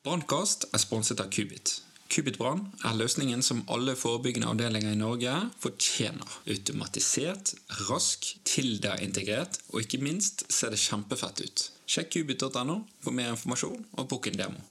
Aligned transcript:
Brannkast 0.00 0.62
er 0.72 0.80
sponset 0.80 1.20
av 1.20 1.26
Kubit. 1.28 1.74
Kubit 2.08 2.38
Brann 2.40 2.62
er 2.88 2.94
løsningen 2.96 3.42
som 3.44 3.58
alle 3.68 3.92
forebyggende 4.00 4.48
avdelinger 4.48 4.94
i 4.94 4.96
Norge 4.96 5.34
fortjener. 5.60 6.38
Automatisert, 6.48 7.52
rask, 7.90 8.30
Tilda-integrert, 8.48 9.60
og 9.74 9.84
ikke 9.84 10.00
minst 10.00 10.46
ser 10.48 10.72
det 10.72 10.80
kjempefett 10.80 11.44
ut. 11.44 11.66
Sjekk 11.84 12.14
kubit.no 12.16 12.78
for 13.04 13.12
mer 13.12 13.34
informasjon 13.34 13.84
og 14.00 14.08
bukk 14.08 14.32
en 14.32 14.40
demo. 14.40 14.64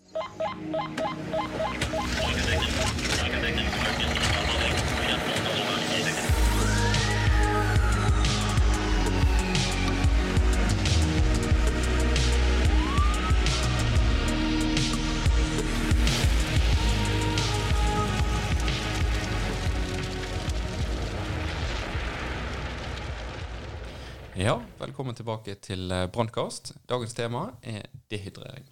Ja, 24.39 24.53
velkommen 24.79 25.11
tilbake 25.17 25.51
til 25.59 25.89
eh, 25.91 26.05
Brannkast. 26.07 26.69
Dagens 26.87 27.11
tema 27.11 27.41
er 27.59 27.89
dehydrering. 28.07 28.69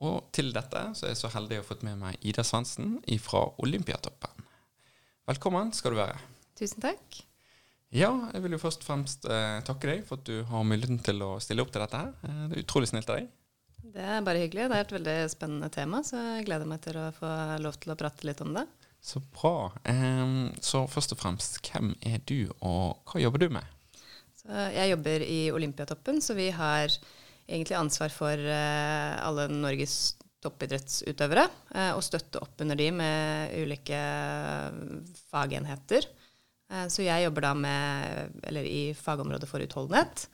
Og 0.00 0.30
til 0.32 0.48
dette 0.54 0.80
så 0.96 1.04
er 1.04 1.10
jeg 1.12 1.18
så 1.20 1.28
heldig 1.34 1.58
å 1.58 1.60
ha 1.60 1.66
fått 1.66 1.82
med 1.84 1.98
meg 2.00 2.24
Ida 2.24 2.40
Svendsen 2.40 2.94
fra 3.20 3.42
Olympiatoppen. 3.60 4.46
Velkommen 5.28 5.74
skal 5.76 5.92
du 5.92 5.98
være. 5.98 6.16
Tusen 6.56 6.80
takk. 6.80 7.18
Ja, 7.92 8.08
jeg 8.32 8.46
vil 8.46 8.56
jo 8.56 8.62
først 8.62 8.80
og 8.80 8.88
fremst 8.88 9.28
eh, 9.28 9.58
takke 9.68 9.90
deg 9.90 10.08
for 10.08 10.22
at 10.22 10.24
du 10.30 10.40
har 10.48 10.64
muligheten 10.64 11.02
til 11.04 11.20
å 11.26 11.34
stille 11.36 11.60
opp 11.66 11.74
til 11.74 11.84
dette 11.84 12.00
her. 12.00 12.16
Eh, 12.24 12.40
det 12.48 12.56
er 12.56 12.64
utrolig 12.64 12.88
snilt 12.94 13.12
av 13.12 13.20
deg. 13.20 13.28
Det 13.98 14.08
er 14.08 14.24
bare 14.24 14.46
hyggelig. 14.46 14.70
Det 14.72 14.80
er 14.80 14.88
et 14.88 14.98
veldig 15.02 15.18
spennende 15.36 15.72
tema, 15.76 16.00
så 16.00 16.24
jeg 16.30 16.48
gleder 16.48 16.72
meg 16.72 16.80
til 16.88 16.96
å 17.02 17.10
få 17.20 17.36
lov 17.60 17.76
til 17.76 17.92
å 17.92 18.00
prate 18.06 18.30
litt 18.30 18.40
om 18.40 18.56
det. 18.56 18.64
Så 19.04 19.20
bra. 19.36 19.68
Eh, 19.84 20.26
så 20.64 20.86
først 20.88 21.12
og 21.12 21.20
fremst, 21.26 21.60
hvem 21.68 21.92
er 22.00 22.24
du, 22.24 22.38
og 22.64 23.04
hva 23.12 23.20
jobber 23.20 23.44
du 23.44 23.50
med? 23.60 23.73
Jeg 24.44 24.90
jobber 24.90 25.22
i 25.24 25.38
Olympiatoppen, 25.56 26.20
så 26.20 26.34
vi 26.36 26.50
har 26.52 26.92
egentlig 27.48 27.76
ansvar 27.78 28.12
for 28.12 28.36
eh, 28.36 29.14
alle 29.24 29.46
Norges 29.52 30.16
toppidrettsutøvere, 30.44 31.46
eh, 31.74 31.92
og 31.96 32.04
støtte 32.04 32.40
opp 32.42 32.60
under 32.64 32.78
de 32.78 32.90
med 32.94 33.54
ulike 33.62 34.00
fagenheter. 35.30 36.08
Eh, 36.70 36.86
så 36.92 37.04
jeg 37.06 37.26
jobber 37.26 37.48
da 37.48 37.52
med, 37.56 38.40
eller 38.48 38.68
i 38.68 38.82
fagområdet 38.98 39.48
for 39.50 39.64
utholdenhet, 39.64 40.26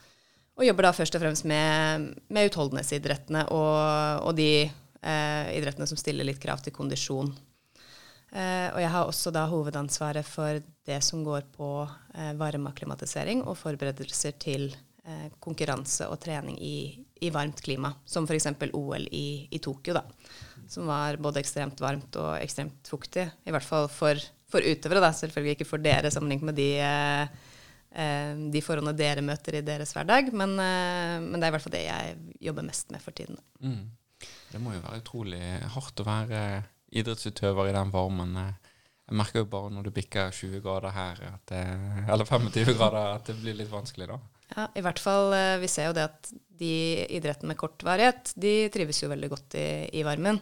og 0.59 0.67
jobber 0.67 0.89
da 0.89 0.95
først 0.97 1.17
og 1.17 1.23
fremst 1.23 1.47
med, 1.49 2.11
med 2.29 2.51
utholdenhetsidrettene 2.51 3.47
og, 3.55 4.27
og 4.27 4.35
de 4.37 4.51
eh, 4.67 5.47
idrettene 5.57 5.89
som 5.89 5.99
stiller 5.99 6.27
litt 6.27 6.43
krav 6.43 6.61
til 6.65 6.75
kondisjon. 6.77 7.31
Eh, 8.31 8.69
og 8.71 8.79
jeg 8.79 8.91
har 8.95 9.09
også 9.09 9.33
da 9.35 9.47
hovedansvaret 9.51 10.27
for 10.27 10.61
det 10.87 11.01
som 11.03 11.25
går 11.27 11.49
på 11.57 11.71
eh, 12.15 12.31
varmeakklimatisering 12.39 13.43
og 13.43 13.59
forberedelser 13.59 14.37
til 14.39 14.69
eh, 14.71 15.29
konkurranse 15.43 16.07
og 16.07 16.21
trening 16.23 16.59
i, 16.63 16.95
i 17.27 17.33
varmt 17.35 17.63
klima, 17.65 17.91
som 18.07 18.29
f.eks. 18.29 18.47
OL 18.71 19.09
i, 19.11 19.49
i, 19.51 19.59
Tokyo, 19.59 19.99
da. 19.99 20.05
Som 20.71 20.87
var 20.91 21.19
både 21.19 21.43
ekstremt 21.43 21.83
varmt 21.83 22.17
og 22.23 22.37
ekstremt 22.39 22.87
fuktig. 22.87 23.27
I 23.43 23.55
hvert 23.55 23.67
fall 23.67 23.91
for, 23.91 24.19
for 24.51 24.63
utøvere, 24.63 25.03
da. 25.03 25.13
Selvfølgelig 25.17 25.59
ikke 25.59 25.71
for 25.73 25.83
dere 25.83 26.15
sammenlignet 26.15 26.53
med 26.53 26.61
de, 26.61 26.71
eh, 27.91 28.35
de 28.55 28.63
forholdene 28.63 28.95
dere 28.99 29.27
møter 29.27 29.59
i 29.59 29.67
deres 29.67 29.97
hverdag. 29.97 30.31
Men, 30.31 30.55
eh, 30.63 31.17
men, 31.25 31.41
det 31.41 31.49
er 31.49 31.51
i 31.51 31.57
hvert 31.59 31.67
fall 31.67 31.79
det 31.81 31.87
jeg 31.89 32.21
jobber 32.51 32.71
mest 32.71 32.95
med 32.95 33.03
for 33.03 33.17
tiden. 33.17 33.43
Mm. 33.59 33.89
Det 34.51 34.61
må 34.63 34.77
jo 34.77 34.85
være 34.85 35.03
utrolig 35.03 35.43
hardt 35.75 36.03
å 36.03 36.07
være 36.07 36.45
idrettsutøver 36.91 37.71
i 37.71 37.77
den 37.77 37.93
varmen. 37.95 38.37
Jeg 38.41 39.19
merker 39.19 39.45
jo 39.45 39.51
bare 39.51 39.73
når 39.75 39.89
du 39.89 39.95
bikker 39.95 40.35
20 40.35 40.63
grader 40.65 40.95
her, 40.95 41.25
det, 41.51 41.65
eller 42.11 42.27
25 42.27 42.75
grader, 42.79 43.17
at 43.17 43.31
det 43.31 43.39
blir 43.41 43.59
litt 43.59 43.71
vanskelig 43.71 44.11
da. 44.11 44.21
Ja, 44.57 44.67
i 44.75 44.83
hvert 44.83 44.99
fall. 44.99 45.35
Vi 45.63 45.69
ser 45.71 45.91
jo 45.91 45.99
det 45.99 46.09
at 46.09 46.33
de 46.61 46.73
idrettene 47.17 47.53
med 47.53 47.61
kort 47.61 47.83
varighet, 47.87 48.35
de 48.37 48.69
trives 48.73 49.01
jo 49.03 49.11
veldig 49.11 49.31
godt 49.33 49.57
i, 49.59 49.69
i 50.01 50.05
varmen. 50.07 50.41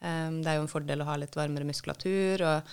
Um, 0.00 0.40
det 0.40 0.48
er 0.48 0.58
jo 0.58 0.64
en 0.64 0.72
fordel 0.72 1.02
å 1.02 1.08
ha 1.10 1.18
litt 1.20 1.36
varmere 1.36 1.68
muskulatur. 1.68 2.42
Og, 2.48 2.72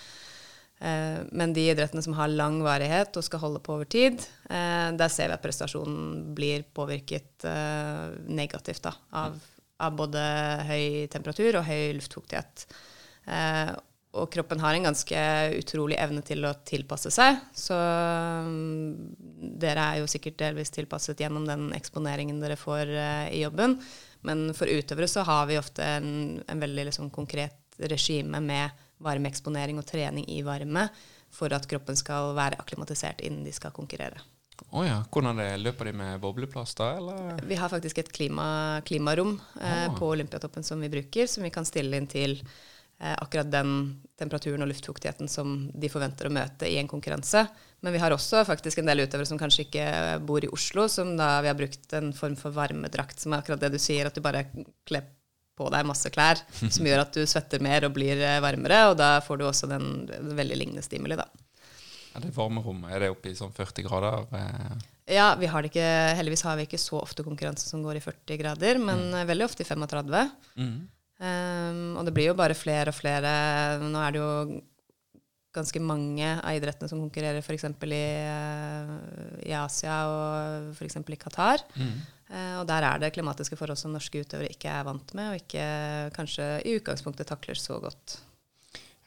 uh, 0.80 1.20
men 1.30 1.54
de 1.56 1.66
idrettene 1.68 2.02
som 2.04 2.16
har 2.18 2.32
lang 2.32 2.60
varighet 2.64 3.20
og 3.20 3.26
skal 3.26 3.42
holde 3.44 3.62
på 3.64 3.76
over 3.76 3.88
tid, 3.90 4.24
uh, 4.48 4.90
der 4.96 5.12
ser 5.12 5.30
vi 5.30 5.36
at 5.36 5.44
prestasjonen 5.44 6.32
blir 6.36 6.66
påvirket 6.74 7.46
uh, 7.46 8.16
negativt 8.26 8.86
da, 8.88 8.94
av, 9.24 9.36
av, 9.76 9.98
både 9.98 10.22
høy 10.70 10.86
temperatur 11.12 11.60
og 11.60 11.68
høy 11.68 11.98
luftfuktighet. 11.98 12.66
Eh, 13.28 13.76
og 14.16 14.30
kroppen 14.32 14.60
har 14.62 14.74
en 14.74 14.88
ganske 14.88 15.22
utrolig 15.58 15.98
evne 16.00 16.22
til 16.24 16.46
å 16.48 16.54
tilpasse 16.66 17.10
seg. 17.12 17.40
Så 17.52 17.76
um, 17.76 18.94
dere 19.60 19.84
er 19.84 20.00
jo 20.00 20.08
sikkert 20.10 20.38
delvis 20.40 20.72
tilpasset 20.74 21.20
gjennom 21.20 21.44
den 21.48 21.68
eksponeringen 21.76 22.40
dere 22.40 22.56
får 22.58 22.88
uh, 22.88 23.26
i 23.28 23.42
jobben. 23.44 23.76
Men 24.26 24.48
for 24.56 24.70
utøvere 24.70 25.10
så 25.10 25.26
har 25.28 25.44
vi 25.50 25.58
ofte 25.60 25.84
en, 25.84 26.40
en 26.48 26.64
veldig 26.64 26.88
liksom, 26.88 27.12
konkret 27.14 27.78
regime 27.78 28.40
med 28.42 28.80
varmeeksponering 29.04 29.78
og 29.78 29.86
trening 29.86 30.24
i 30.32 30.40
varme 30.42 30.88
for 31.30 31.52
at 31.54 31.68
kroppen 31.70 31.98
skal 31.98 32.32
være 32.34 32.58
akklimatisert 32.58 33.20
innen 33.22 33.44
de 33.46 33.52
skal 33.54 33.74
konkurrere. 33.76 34.24
Oh 34.74 34.82
ja. 34.82 35.04
Hvordan 35.12 35.38
det, 35.38 35.52
Løper 35.62 35.86
de 35.86 35.92
med 36.00 36.16
bobleplaster, 36.18 36.96
eller? 36.98 37.44
Vi 37.46 37.60
har 37.60 37.70
faktisk 37.70 38.00
et 38.00 38.10
klima, 38.10 38.80
klimarom 38.88 39.36
eh, 39.60 39.84
oh. 39.86 39.94
på 40.00 40.08
Olympiatoppen 40.16 40.66
som 40.66 40.82
vi 40.82 40.90
bruker, 40.90 41.28
som 41.30 41.46
vi 41.46 41.52
kan 41.54 41.68
stille 41.68 42.00
inn 42.00 42.10
til 42.10 42.40
Eh, 42.40 42.46
akkurat 42.98 43.46
den 43.50 43.72
temperaturen 44.18 44.64
og 44.64 44.72
luftfuktigheten 44.72 45.30
som 45.30 45.68
de 45.70 45.90
forventer 45.92 46.26
å 46.26 46.32
møte 46.34 46.66
i 46.66 46.80
en 46.80 46.88
konkurranse. 46.90 47.44
Men 47.80 47.94
vi 47.94 48.00
har 48.02 48.10
også 48.10 48.42
faktisk 48.48 48.80
en 48.80 48.90
del 48.90 49.04
utøvere 49.04 49.28
som 49.30 49.38
kanskje 49.38 49.68
ikke 49.68 49.84
bor 50.26 50.42
i 50.42 50.50
Oslo, 50.50 50.88
som 50.90 51.12
da 51.18 51.36
vi 51.44 51.50
har 51.50 51.58
brukt 51.58 51.94
en 51.94 52.10
form 52.16 52.34
for 52.40 52.54
varmedrakt, 52.56 53.20
som 53.22 53.32
er 53.32 53.44
akkurat 53.44 53.62
det 53.62 53.70
du 53.76 53.78
sier, 53.82 54.08
at 54.08 54.18
du 54.18 54.24
bare 54.24 54.48
kler 54.88 55.06
på 55.58 55.70
deg 55.74 55.86
masse 55.86 56.10
klær, 56.14 56.42
som 56.74 56.86
gjør 56.86 57.04
at 57.04 57.14
du 57.14 57.22
svetter 57.26 57.62
mer 57.64 57.86
og 57.86 57.94
blir 57.94 58.18
eh, 58.18 58.40
varmere, 58.42 58.84
og 58.90 58.98
da 58.98 59.16
får 59.24 59.40
du 59.40 59.46
også 59.46 59.70
den, 59.70 60.08
veldig 60.38 60.58
lignende 60.58 60.84
stimuli, 60.86 61.18
da. 61.18 61.28
Ja, 62.14 62.22
det 62.24 62.34
varmerommet, 62.34 62.90
er 62.94 63.04
det 63.04 63.14
oppe 63.14 63.30
i 63.30 63.38
sånn 63.38 63.54
40 63.54 63.86
grader? 63.86 64.26
Eh? 64.34 64.86
Ja, 65.18 65.32
vi 65.38 65.48
har 65.50 65.62
det 65.62 65.70
ikke, 65.70 65.88
heldigvis 66.18 66.44
har 66.44 66.58
vi 66.58 66.66
ikke 66.66 66.80
så 66.82 66.98
ofte 67.00 67.24
konkurranse 67.26 67.68
som 67.70 67.82
går 67.84 68.00
i 68.00 68.04
40 68.04 68.40
grader, 68.42 68.80
men 68.82 69.10
mm. 69.14 69.20
veldig 69.28 69.46
ofte 69.46 69.62
i 69.62 69.68
35. 69.68 70.32
Mm. 70.58 70.78
Um, 71.18 71.96
og 71.98 72.06
det 72.06 72.14
blir 72.14 72.30
jo 72.30 72.36
bare 72.38 72.54
flere 72.54 72.92
og 72.92 72.98
flere. 72.98 73.30
Nå 73.82 74.02
er 74.02 74.14
det 74.14 74.22
jo 74.22 74.60
ganske 75.58 75.80
mange 75.82 76.28
av 76.36 76.54
idrettene 76.54 76.90
som 76.90 77.00
konkurrerer 77.02 77.42
f.eks. 77.42 77.66
I, 77.66 78.04
uh, 78.28 78.94
i 79.48 79.56
Asia 79.58 79.98
og 80.12 80.70
f.eks. 80.76 81.00
i 81.02 81.18
Qatar. 81.18 81.64
Mm. 81.74 81.98
Uh, 82.28 82.54
og 82.60 82.68
der 82.68 82.86
er 82.86 83.02
det 83.02 83.14
klimatiske 83.16 83.58
forhold 83.58 83.80
som 83.80 83.94
norske 83.94 84.22
utøvere 84.22 84.52
ikke 84.52 84.70
er 84.70 84.86
vant 84.86 85.14
med, 85.18 85.32
og 85.32 85.42
ikke 85.42 85.66
kanskje 86.16 86.48
i 86.68 86.78
utgangspunktet 86.78 87.30
takler 87.30 87.58
så 87.58 87.80
godt. 87.82 88.20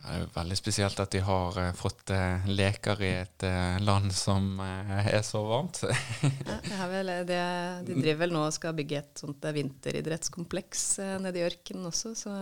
Ja, 0.01 0.15
det 0.15 0.21
er 0.23 0.29
veldig 0.33 0.57
spesielt 0.57 0.99
at 1.03 1.13
de 1.13 1.21
har 1.21 1.57
uh, 1.61 1.67
fått 1.77 2.09
uh, 2.09 2.47
leker 2.49 3.03
i 3.05 3.11
et 3.19 3.45
uh, 3.45 3.77
land 3.83 4.09
som 4.17 4.57
er 4.63 5.21
så 5.25 5.43
varmt. 5.45 5.83
ja, 5.85 6.87
vel, 6.89 7.13
det, 7.29 7.41
de 7.85 7.97
driver 7.99 8.23
vel 8.23 8.33
nå 8.33 8.47
og 8.47 8.55
skal 8.55 8.75
bygge 8.77 8.97
et 9.03 9.21
sånt 9.21 9.45
vinteridrettskompleks 9.57 10.87
nede 11.21 11.41
i 11.41 11.45
ørkenen 11.45 11.91
også, 11.91 12.15
så 12.17 12.33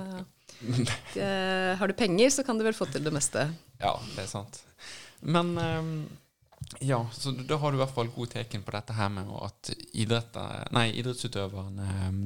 de, 1.16 1.28
har 1.80 1.92
du 1.92 1.96
penger, 2.00 2.32
så 2.34 2.48
kan 2.48 2.60
du 2.60 2.64
vel 2.68 2.78
få 2.78 2.88
til 2.92 3.04
det 3.06 3.14
meste. 3.16 3.50
Ja, 3.84 3.94
det 4.16 4.24
er 4.24 4.32
sant. 4.32 4.64
Men 5.20 5.52
um, 5.60 5.94
ja, 6.80 7.10
så 7.14 7.32
da 7.32 7.58
har 7.58 7.72
du 7.72 7.78
i 7.78 7.82
hvert 7.82 7.94
fall 7.96 8.12
god 8.14 8.30
teken 8.34 8.64
på 8.64 8.74
dette 8.76 8.94
her 8.94 9.10
med 9.12 9.30
at 9.42 9.72
nei, 10.76 10.86
idrettsutøverne 11.02 11.88
um, 12.08 12.20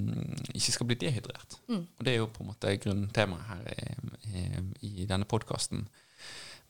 ikke 0.51 0.75
skal 0.75 0.89
bli 0.89 0.97
dehydrert. 0.99 1.57
Mm. 1.71 1.85
Og 1.85 2.05
det 2.05 2.13
er 2.13 2.19
jo 2.19 2.29
på 2.33 2.44
en 2.44 2.49
måte 2.51 2.73
grunntemaet 2.83 3.47
her 3.49 3.69
i, 3.71 3.88
i, 4.33 4.44
i 5.03 5.07
denne 5.09 5.27
podkasten. 5.30 5.85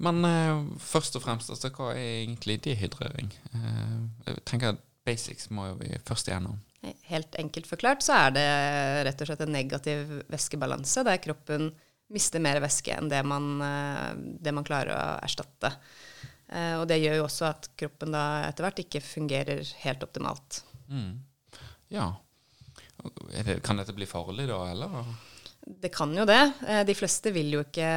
Men 0.03 0.21
uh, 0.25 0.61
først 0.81 1.17
og 1.17 1.25
fremst, 1.25 1.49
altså, 1.53 1.71
hva 1.73 1.91
er 1.95 2.23
egentlig 2.23 2.59
dehydrering? 2.65 3.33
Uh, 3.55 4.05
jeg 4.27 4.45
tenker 4.49 4.75
at 4.75 4.85
Basics 5.03 5.49
må 5.51 5.67
jo 5.71 5.79
vi 5.81 5.91
først 6.07 6.29
igjennom. 6.29 6.61
Helt 7.09 7.35
enkelt 7.39 7.67
forklart 7.67 8.03
så 8.05 8.15
er 8.25 8.35
det 8.35 8.47
rett 9.07 9.21
og 9.23 9.29
slett 9.29 9.43
en 9.43 9.53
negativ 9.55 10.13
væskebalanse, 10.31 11.03
der 11.07 11.19
kroppen 11.23 11.71
mister 12.13 12.43
mer 12.43 12.59
væske 12.63 12.93
enn 12.95 13.09
det 13.11 13.23
man, 13.27 13.55
uh, 13.63 14.13
det 14.15 14.53
man 14.55 14.67
klarer 14.67 14.93
å 14.95 15.03
erstatte. 15.25 15.73
Eh, 16.51 16.75
og 16.79 16.87
det 16.89 16.99
gjør 17.01 17.21
jo 17.21 17.27
også 17.27 17.47
at 17.49 17.69
kroppen 17.79 18.15
da 18.15 18.23
etter 18.47 18.67
hvert 18.67 18.81
ikke 18.83 19.03
fungerer 19.03 19.63
helt 19.83 20.03
optimalt. 20.05 20.63
Mm. 20.89 21.13
Ja. 21.93 22.09
Det, 23.03 23.59
kan 23.65 23.79
dette 23.79 23.95
bli 23.95 24.07
farlig 24.07 24.47
da, 24.49 24.59
eller? 24.71 25.13
Det 25.63 25.91
kan 25.95 26.11
jo 26.15 26.25
det. 26.27 26.41
Eh, 26.67 26.81
de 26.87 26.95
fleste 26.97 27.31
vil 27.35 27.53
jo 27.55 27.61
ikke 27.63 27.87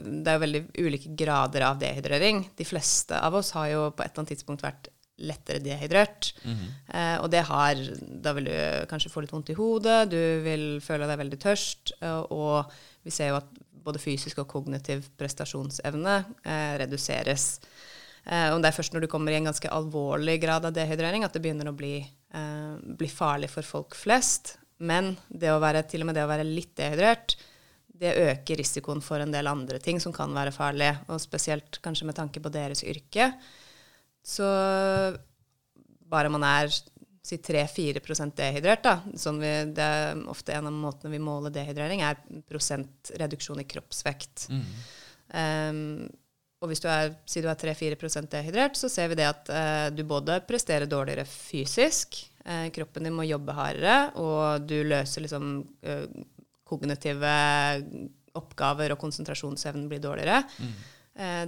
Det 0.00 0.30
er 0.30 0.38
jo 0.38 0.44
veldig 0.46 0.62
ulike 0.80 1.12
grader 1.18 1.66
av 1.68 1.82
dehydrering. 1.82 2.46
De 2.56 2.66
fleste 2.68 3.18
av 3.18 3.36
oss 3.40 3.52
har 3.58 3.68
jo 3.72 3.84
på 3.92 4.04
et 4.04 4.10
eller 4.10 4.24
annet 4.24 4.34
tidspunkt 4.36 4.64
vært 4.66 4.90
lettere 5.20 5.60
dehydrert. 5.60 6.30
Eh, 6.48 7.16
og 7.20 7.28
det 7.32 7.42
har 7.44 7.80
Da 8.24 8.32
vil 8.36 8.48
du 8.48 8.56
kanskje 8.88 9.12
få 9.12 9.24
litt 9.24 9.34
vondt 9.34 9.52
i 9.52 9.58
hodet, 9.58 10.06
du 10.12 10.20
vil 10.46 10.64
føle 10.84 11.08
deg 11.10 11.20
veldig 11.20 11.40
tørst, 11.42 11.92
og 12.32 12.72
vi 13.04 13.12
ser 13.12 13.32
jo 13.32 13.40
at 13.40 13.60
både 13.84 14.02
fysisk 14.02 14.42
og 14.42 14.48
kognitiv 14.50 15.06
prestasjonsevne 15.18 16.16
eh, 16.44 16.74
reduseres. 16.82 17.46
Eh, 18.24 18.48
og 18.52 18.60
det 18.60 18.70
er 18.70 18.76
først 18.76 18.94
når 18.94 19.04
du 19.04 19.10
kommer 19.12 19.32
i 19.32 19.38
en 19.40 19.48
ganske 19.48 19.70
alvorlig 19.72 20.38
grad 20.42 20.66
av 20.68 20.74
dehydrering 20.76 21.24
at 21.26 21.36
det 21.36 21.42
begynner 21.44 21.70
å 21.70 21.76
bli, 21.76 21.98
eh, 22.02 22.74
bli 22.80 23.10
farlig 23.10 23.50
for 23.52 23.66
folk 23.66 23.96
flest. 23.98 24.56
Men 24.80 25.14
det 25.28 25.52
å 25.52 25.60
være, 25.62 25.84
til 25.88 26.04
og 26.04 26.10
med 26.10 26.18
det 26.18 26.26
å 26.26 26.30
være 26.30 26.46
litt 26.48 26.74
dehydrert, 26.78 27.36
det 28.00 28.14
øker 28.16 28.56
risikoen 28.56 29.02
for 29.04 29.20
en 29.20 29.32
del 29.32 29.48
andre 29.50 29.80
ting 29.82 29.98
som 30.00 30.12
kan 30.16 30.32
være 30.32 30.54
farlige. 30.56 30.94
Og 31.12 31.20
spesielt 31.20 31.80
kanskje 31.84 32.08
med 32.08 32.16
tanke 32.16 32.40
på 32.40 32.52
deres 32.52 32.80
yrke. 32.88 33.28
Så 34.24 34.46
bare 36.10 36.32
man 36.32 36.44
er 36.44 36.72
si 37.20 37.36
3-4 37.36 38.00
dehydrert, 38.36 38.82
da, 38.84 38.94
sånn 39.18 39.40
vi, 39.42 39.50
det 39.76 39.84
er 39.84 40.22
ofte 40.32 40.54
en 40.56 40.70
av 40.70 40.72
måtene 40.72 41.12
vi 41.12 41.20
måler 41.22 41.52
dehydrering, 41.52 42.00
er 42.00 42.16
prosentreduksjon 42.48 43.60
i 43.60 43.68
kroppsvekt. 43.68 44.48
Um, 45.30 46.08
og 46.60 46.68
hvis 46.68 46.82
du 46.82 46.88
er, 46.92 47.12
si 47.28 47.40
du 47.44 47.48
er 47.48 47.60
3-4% 47.60 48.32
dehydrert, 48.32 48.76
så 48.76 48.88
ser 48.92 49.12
vi 49.12 49.20
det 49.20 49.28
at 49.28 49.52
uh, 49.52 49.88
du 49.92 50.02
både 50.08 50.40
presterer 50.48 50.88
dårligere 50.88 51.26
fysisk, 51.28 52.22
uh, 52.44 52.68
kroppen 52.72 53.04
din 53.04 53.16
må 53.16 53.28
jobbe 53.28 53.56
hardere, 53.56 53.98
og 54.20 54.64
du 54.68 54.80
løser 54.88 55.24
liksom 55.24 55.52
uh, 55.88 56.06
kognitive 56.68 57.36
oppgaver 58.38 58.94
og 58.94 59.00
konsentrasjonsevnen 59.00 59.88
blir 59.90 60.00
dårligere. 60.02 60.44
Mm. 60.62 60.74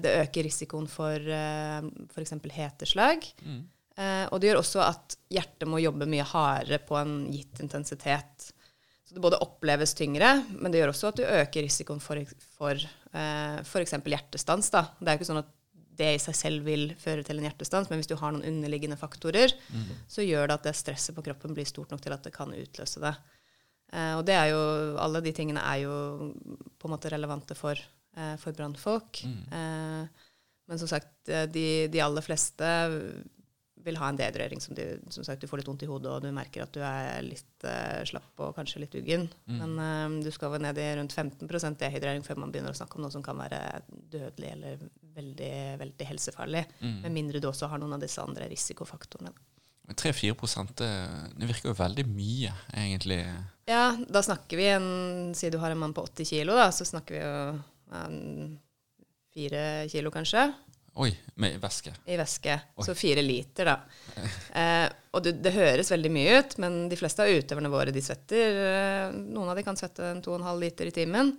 Det 0.03 0.11
øker 0.25 0.45
risikoen 0.45 0.89
for 0.91 1.15
uh, 1.17 1.85
f.eks. 2.11 2.35
heteslag. 2.53 3.23
Mm. 3.47 3.61
Eh, 3.97 4.27
og 4.31 4.41
det 4.41 4.51
gjør 4.51 4.63
også 4.63 4.83
at 4.85 5.17
hjertet 5.33 5.69
må 5.69 5.81
jobbe 5.83 6.09
mye 6.09 6.27
hardere 6.27 6.81
på 6.87 6.97
en 7.01 7.17
gitt 7.33 7.61
intensitet. 7.65 8.53
Så 9.05 9.17
det 9.17 9.25
både 9.25 9.41
oppleves 9.45 9.93
tyngre, 9.99 10.35
men 10.57 10.73
det 10.73 10.81
gjør 10.81 10.95
også 10.95 11.11
at 11.11 11.19
du 11.21 11.27
øker 11.27 11.67
risikoen 11.67 12.01
for, 12.01 12.23
for 12.57 12.79
eh, 12.79 13.59
f.eks. 13.61 13.99
hjertestans. 13.99 14.73
Da. 14.73 14.87
Det 14.99 15.11
er 15.11 15.19
jo 15.19 15.23
ikke 15.23 15.31
sånn 15.33 15.43
at 15.43 15.53
det 15.93 16.15
i 16.17 16.23
seg 16.23 16.37
selv 16.39 16.65
vil 16.65 16.87
føre 17.01 17.25
til 17.27 17.37
en 17.39 17.47
hjertestans, 17.47 17.91
men 17.91 18.01
hvis 18.01 18.09
du 18.09 18.17
har 18.17 18.33
noen 18.33 18.47
underliggende 18.49 18.97
faktorer, 18.97 19.53
mm. 19.69 19.91
så 20.09 20.25
gjør 20.25 20.49
det 20.49 20.57
at 20.57 20.67
det 20.71 20.75
stresset 20.79 21.17
på 21.17 21.25
kroppen 21.27 21.53
blir 21.57 21.69
stort 21.69 21.93
nok 21.93 22.01
til 22.03 22.15
at 22.17 22.25
det 22.25 22.33
kan 22.35 22.55
utløse 22.57 23.03
det. 23.03 23.13
Eh, 23.93 24.15
og 24.17 24.25
det 24.29 24.39
er 24.39 24.53
jo, 24.55 24.63
alle 25.03 25.21
de 25.25 25.35
tingene 25.37 25.65
er 25.69 25.83
jo 25.85 25.95
på 26.81 26.89
en 26.89 26.95
måte 26.95 27.13
relevante 27.13 27.57
for, 27.59 27.77
eh, 28.17 28.35
for 28.41 28.57
brannfolk. 28.57 29.21
Mm. 29.29 29.43
Eh, 29.59 30.29
men 30.71 30.81
som 30.81 30.89
sagt, 30.89 31.13
eh, 31.29 31.45
de, 31.53 31.67
de, 31.93 32.01
aller 32.01 32.25
fleste 32.25 32.73
vil 33.85 33.99
ha 34.01 34.09
en 34.11 34.19
dehydrering 34.19 34.61
som, 34.63 34.75
du 34.77 34.83
som 35.13 35.25
sagt, 35.27 35.43
du 35.43 35.51
får 35.51 35.61
litt 35.61 35.69
vondt 35.71 35.85
i 35.87 35.91
hodet, 35.91 36.11
og 36.13 36.25
du 36.25 36.31
merker 36.35 36.65
at 36.65 36.75
du 36.75 36.81
er 36.87 37.23
litt 37.27 37.67
uh, 37.67 38.03
slapp 38.09 38.43
og 38.45 38.55
kanskje 38.57 38.85
litt 38.85 38.97
uggen. 38.99 39.29
Mm. 39.51 39.61
Men 39.61 39.73
uh, 39.79 40.25
du 40.25 40.31
skal 40.35 40.55
vel 40.55 40.65
ned 40.65 40.81
i 40.81 40.89
rundt 40.99 41.15
15% 41.15 41.81
dehydrering 41.83 42.27
før 42.27 42.43
man 42.43 42.55
begynner 42.55 42.75
å 42.75 42.79
snakke 42.79 42.99
om 42.99 43.07
noe 43.07 43.15
som 43.15 43.25
kan 43.25 43.39
være 43.41 43.61
dødelig 43.89 44.53
eller 44.57 44.85
veldig, 45.17 45.55
veldig 45.83 46.11
helsefarlig. 46.13 46.67
Mm. 46.81 46.99
Med 47.07 47.17
mindre 47.21 47.43
du 47.43 47.51
også 47.51 47.71
har 47.73 47.83
noen 47.83 47.99
av 47.99 48.05
disse 48.05 48.23
andre 48.23 48.51
risikofaktorene. 48.53 49.35
3-4 49.93 50.75
det, 50.79 50.91
det 51.37 51.49
virker 51.51 51.73
jo 51.73 51.77
veldig 51.77 52.05
mye, 52.09 52.53
egentlig. 52.71 53.19
Ja, 53.69 53.93
da 54.09 54.23
snakker 54.23 54.57
vi 54.57 54.69
en 54.71 55.35
Si 55.37 55.51
du 55.51 55.59
har 55.59 55.75
en 55.75 55.81
mann 55.83 55.95
på 55.95 56.05
80 56.07 56.29
kilo, 56.29 56.55
da, 56.57 56.71
så 56.73 56.87
snakker 56.87 57.17
vi 57.17 57.23
jo 57.23 57.33
um, 57.93 58.55
4 59.35 59.89
kilo, 59.93 60.13
kanskje. 60.15 60.47
Oi, 61.01 61.09
med 61.41 61.57
væske? 61.63 61.95
I 62.05 62.19
væske. 62.21 62.59
Oi. 62.77 62.85
Så 62.85 62.95
fire 62.97 63.23
liter, 63.25 63.71
da. 63.71 63.79
eh, 64.61 64.89
og 65.17 65.25
det, 65.25 65.39
det, 65.45 65.55
høres 65.57 65.91
veldig 65.95 66.11
mye 66.13 66.39
ut, 66.39 66.57
men 66.61 66.79
de 66.91 66.99
fleste 67.01 67.25
av 67.25 67.33
utøverne 67.33 67.71
våre 67.73 67.95
de 67.95 68.03
svetter 68.05 68.59
eh, 68.61 69.15
Noen 69.17 69.49
av 69.49 69.57
de 69.57 69.65
kan 69.65 69.79
svette 69.79 70.05
en 70.11 70.21
2,5 70.25 70.61
liter 70.61 70.91
i 70.91 70.95
timen. 70.95 71.33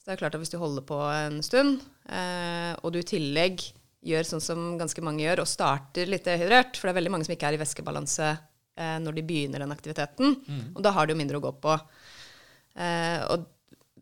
Så 0.00 0.08
det 0.08 0.14
er 0.14 0.20
klart 0.20 0.36
at 0.36 0.42
hvis 0.42 0.52
du 0.52 0.58
holder 0.60 0.84
på 0.88 0.98
en 1.12 1.40
stund, 1.44 1.80
eh, 2.12 2.72
og 2.80 2.92
du 2.92 3.00
i 3.00 3.08
tillegg 3.08 3.64
gjør 4.04 4.28
sånn 4.28 4.44
som 4.44 4.68
ganske 4.80 5.04
mange 5.04 5.24
gjør, 5.24 5.42
og 5.44 5.48
starter 5.48 6.08
litt 6.08 6.28
dehydrert. 6.28 6.76
For 6.76 6.88
det 6.88 6.94
er 6.94 7.00
veldig 7.00 7.14
mange 7.16 7.28
som 7.28 7.34
ikke 7.36 7.50
er 7.50 7.56
i 7.56 7.60
væskebalanse 7.60 8.28
eh, 8.30 8.98
når 9.00 9.16
de 9.16 9.24
begynner 9.28 9.64
den 9.64 9.72
aktiviteten. 9.74 10.36
Mm. 10.44 10.66
Og 10.74 10.84
da 10.84 10.92
har 10.96 11.08
de 11.08 11.16
jo 11.16 11.20
mindre 11.20 11.40
å 11.40 11.44
gå 11.44 11.54
på. 11.64 11.78
Eh, 12.80 13.18
og 13.32 13.48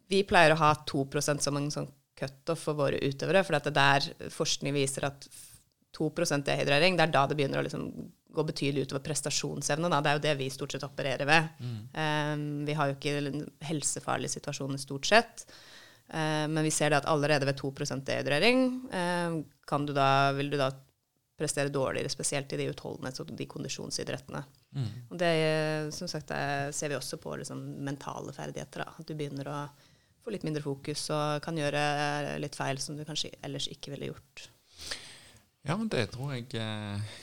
vi 0.09 0.25
pleier 0.27 0.55
å 0.55 0.61
ha 0.61 0.73
2% 0.89 1.44
som 1.44 1.59
en 1.59 1.71
sånn 1.71 1.89
cutoff 2.19 2.67
for 2.67 2.79
våre 2.79 2.99
utøvere, 2.99 3.44
for 3.47 3.56
det 3.56 3.70
er 3.70 3.79
der 3.79 4.31
forskning 4.35 4.75
viser 4.76 5.06
at 5.09 5.29
2% 5.97 6.47
dehydrering, 6.47 6.97
det 6.99 7.06
er 7.06 7.15
da 7.15 7.25
det 7.26 7.37
begynner 7.38 7.62
å 7.62 7.67
liksom 7.67 7.88
gå 8.38 8.44
betydelig 8.44 8.87
utover 8.87 9.03
prestasjonsevne. 9.06 9.88
Da. 9.91 10.00
Det 10.05 10.11
er 10.11 10.19
jo 10.19 10.25
det 10.26 10.35
vi 10.43 10.50
stort 10.53 10.75
sett 10.75 10.85
opererer 10.87 11.29
ved. 11.29 11.49
Mm. 11.65 11.79
Um, 11.94 12.44
vi 12.69 12.76
har 12.76 12.91
jo 12.91 12.99
ikke 12.99 13.47
helsefarlige 13.70 14.37
situasjoner 14.37 14.81
stort 14.81 15.09
sett. 15.09 15.47
Uh, 16.09 16.44
men 16.49 16.61
vi 16.65 16.73
ser 16.73 16.93
det 16.93 17.00
at 17.00 17.09
allerede 17.11 17.49
ved 17.49 17.59
2% 17.61 18.05
dehydrering 18.09 18.62
kan 19.69 19.88
du 19.88 19.93
da, 19.97 20.32
vil 20.37 20.53
du 20.53 20.59
da 20.61 20.70
prestere 21.38 21.70
dårligere, 21.70 22.11
spesielt 22.11 22.53
i 22.53 22.59
de 22.59 22.70
utholdenhets- 22.73 23.23
og 23.23 23.29
de 23.38 23.47
kondisjonsidrettene. 23.47 24.41
Mm. 24.75 24.88
Og 25.06 25.20
det 25.20 25.35
som 25.94 26.11
sagt, 26.11 26.32
ser 26.75 26.91
vi 26.91 26.97
også 26.99 27.20
på 27.23 27.37
liksom, 27.38 27.61
mentale 27.87 28.35
ferdigheter. 28.35 28.82
Da. 28.82 28.97
At 28.99 29.06
du 29.06 29.15
begynner 29.15 29.50
å 29.53 29.61
få 30.29 30.35
litt 30.35 30.47
mindre 30.47 30.65
fokus 30.65 31.09
og 31.15 31.41
kan 31.45 31.57
gjøre 31.59 32.39
litt 32.43 32.59
feil 32.59 32.81
som 32.83 32.99
du 32.99 33.07
kanskje 33.09 33.33
ellers 33.43 33.71
ikke 33.73 33.95
ville 33.95 34.13
gjort. 34.13 34.49
Ja, 35.67 35.75
men 35.75 35.89
det 35.93 36.11
tror 36.15 36.37
jeg 36.37 36.47
eh, 36.57 37.17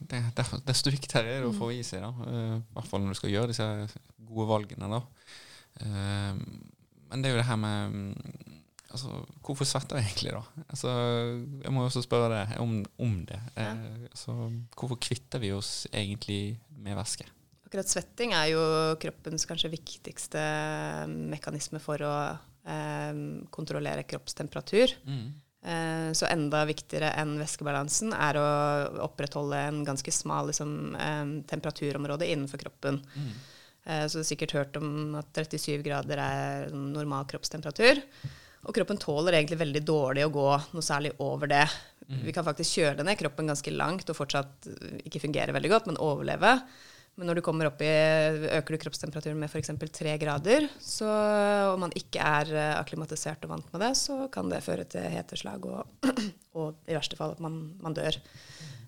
det, 0.00 0.22
det, 0.34 0.46
Desto 0.66 0.90
viktigere 0.94 1.36
er 1.36 1.42
det 1.44 1.50
å 1.50 1.56
få 1.56 1.70
i 1.74 1.82
seg, 1.86 2.02
da. 2.02 2.12
I 2.32 2.74
hvert 2.74 2.88
fall 2.90 3.04
når 3.04 3.14
du 3.14 3.20
skal 3.20 3.34
gjøre 3.34 3.52
disse 3.52 3.68
gode 4.22 4.48
valgene. 4.48 4.88
da. 4.90 5.02
Men 7.12 7.22
det 7.22 7.28
er 7.28 7.36
jo 7.36 7.42
det 7.42 7.48
her 7.50 7.60
med 7.60 7.92
mm, 7.92 8.52
altså, 8.92 9.20
Hvorfor 9.44 9.68
svetter 9.68 10.00
jeg 10.00 10.08
egentlig, 10.10 10.32
da? 10.36 10.64
Altså, 10.68 10.94
jeg 11.62 11.74
må 11.74 11.84
jo 11.84 11.90
også 11.90 12.04
spørre 12.04 12.32
deg 12.32 12.56
om, 12.62 12.78
om, 13.02 13.18
det. 13.28 13.38
Ja. 13.56 13.72
Eh, 13.74 14.08
altså, 14.10 14.36
hvorfor 14.76 15.00
kvitter 15.02 15.42
vi 15.42 15.52
oss 15.54 15.86
egentlig 15.92 16.58
med 16.82 16.96
væske? 16.98 17.26
Akkurat 17.66 17.88
svetting 17.88 18.34
er 18.36 18.50
jo 18.52 18.62
kroppens 19.00 19.46
kanskje 19.48 19.72
viktigste 19.72 20.40
mekanisme 21.08 21.80
for 21.82 22.04
å 22.04 22.14
eh, 22.30 22.48
kontrollere 23.50 24.04
kroppstemperatur. 24.06 24.92
Mm. 25.02 25.24
Eh, 25.64 26.12
så 26.12 26.26
enda 26.26 26.64
viktigere 26.66 27.12
enn 27.20 27.36
væskebalansen 27.38 28.10
er 28.16 28.38
å 28.40 28.46
opprettholde 29.04 29.60
en 29.68 29.84
ganske 29.86 30.10
smal 30.14 30.50
liksom, 30.50 30.96
eh, 30.98 31.24
temperaturområde 31.46 32.26
innenfor 32.26 32.58
kroppen. 32.58 32.98
Mm. 33.14 33.32
Eh, 33.84 34.04
så 34.06 34.18
du 34.18 34.22
har 34.24 34.30
sikkert 34.30 34.56
hørt 34.58 34.76
om 34.76 35.14
at 35.20 35.30
37 35.32 35.82
grader 35.86 36.18
er 36.18 36.70
normal 36.74 37.26
kroppstemperatur. 37.30 38.02
Og 38.66 38.74
kroppen 38.74 38.98
tåler 38.98 39.38
egentlig 39.38 39.58
veldig 39.62 39.84
dårlig 39.86 40.26
å 40.26 40.34
gå 40.34 40.50
noe 40.74 40.82
særlig 40.82 41.14
over 41.22 41.46
det. 41.50 41.66
Mm. 42.08 42.24
Vi 42.26 42.34
kan 42.34 42.46
faktisk 42.46 42.78
kjøle 42.78 43.06
ned 43.06 43.18
kroppen 43.18 43.46
ganske 43.46 43.74
langt 43.74 44.10
og 44.10 44.18
fortsatt 44.18 44.68
ikke 45.06 45.22
fungere 45.22 45.54
veldig 45.54 45.70
godt, 45.70 45.86
men 45.86 45.98
overleve. 45.98 46.60
Men 47.20 47.28
når 47.28 47.38
du 47.38 47.42
kommer 47.44 47.68
opp 47.68 47.82
i, 47.84 47.90
øker 48.56 48.72
du 48.72 48.80
kroppstemperaturen 48.86 49.36
med 49.40 49.50
f.eks. 49.52 49.68
tre 49.92 50.14
grader, 50.20 50.64
så, 50.80 51.08
og 51.68 51.76
man 51.82 51.92
ikke 51.98 52.24
er 52.24 52.52
eh, 52.56 52.72
akklimatisert 52.78 53.44
og 53.44 53.52
vant 53.52 53.68
med 53.74 53.84
det, 53.84 53.90
så 54.00 54.16
kan 54.32 54.48
det 54.48 54.62
føre 54.64 54.86
til 54.88 55.04
heteslag 55.12 55.66
og, 55.68 56.08
og 56.58 56.88
i 56.88 56.96
verste 56.96 57.18
fall 57.20 57.34
at 57.36 57.42
man, 57.44 57.60
man 57.84 57.96
dør. 57.98 58.16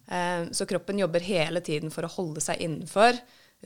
Eh, 0.08 0.48
så 0.56 0.68
kroppen 0.70 1.02
jobber 1.04 1.26
hele 1.26 1.60
tiden 1.64 1.92
for 1.92 2.08
å 2.08 2.12
holde 2.16 2.40
seg 2.44 2.64
innenfor 2.64 3.20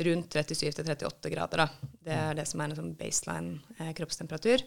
rundt 0.09 0.35
37-38 0.35 1.35
grader. 1.37 1.63
Da. 1.63 1.95
Det 2.11 2.19
er 2.19 2.37
det 2.43 2.51
som 2.51 2.59
er 2.63 2.73
en 2.73 2.83
sånn 2.83 2.93
baseline 2.99 3.79
eh, 3.79 3.95
kroppstemperatur. 3.99 4.67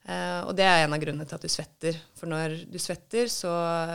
Og 0.00 0.54
det 0.56 0.64
er 0.64 0.86
en 0.86 0.94
av 0.96 0.98
grunnene 1.02 1.26
til 1.28 1.36
at 1.36 1.42
du 1.44 1.52
svetter. 1.52 1.96
For 2.16 2.24
når 2.26 2.54
du 2.72 2.78
svetter, 2.80 3.28
så 3.28 3.50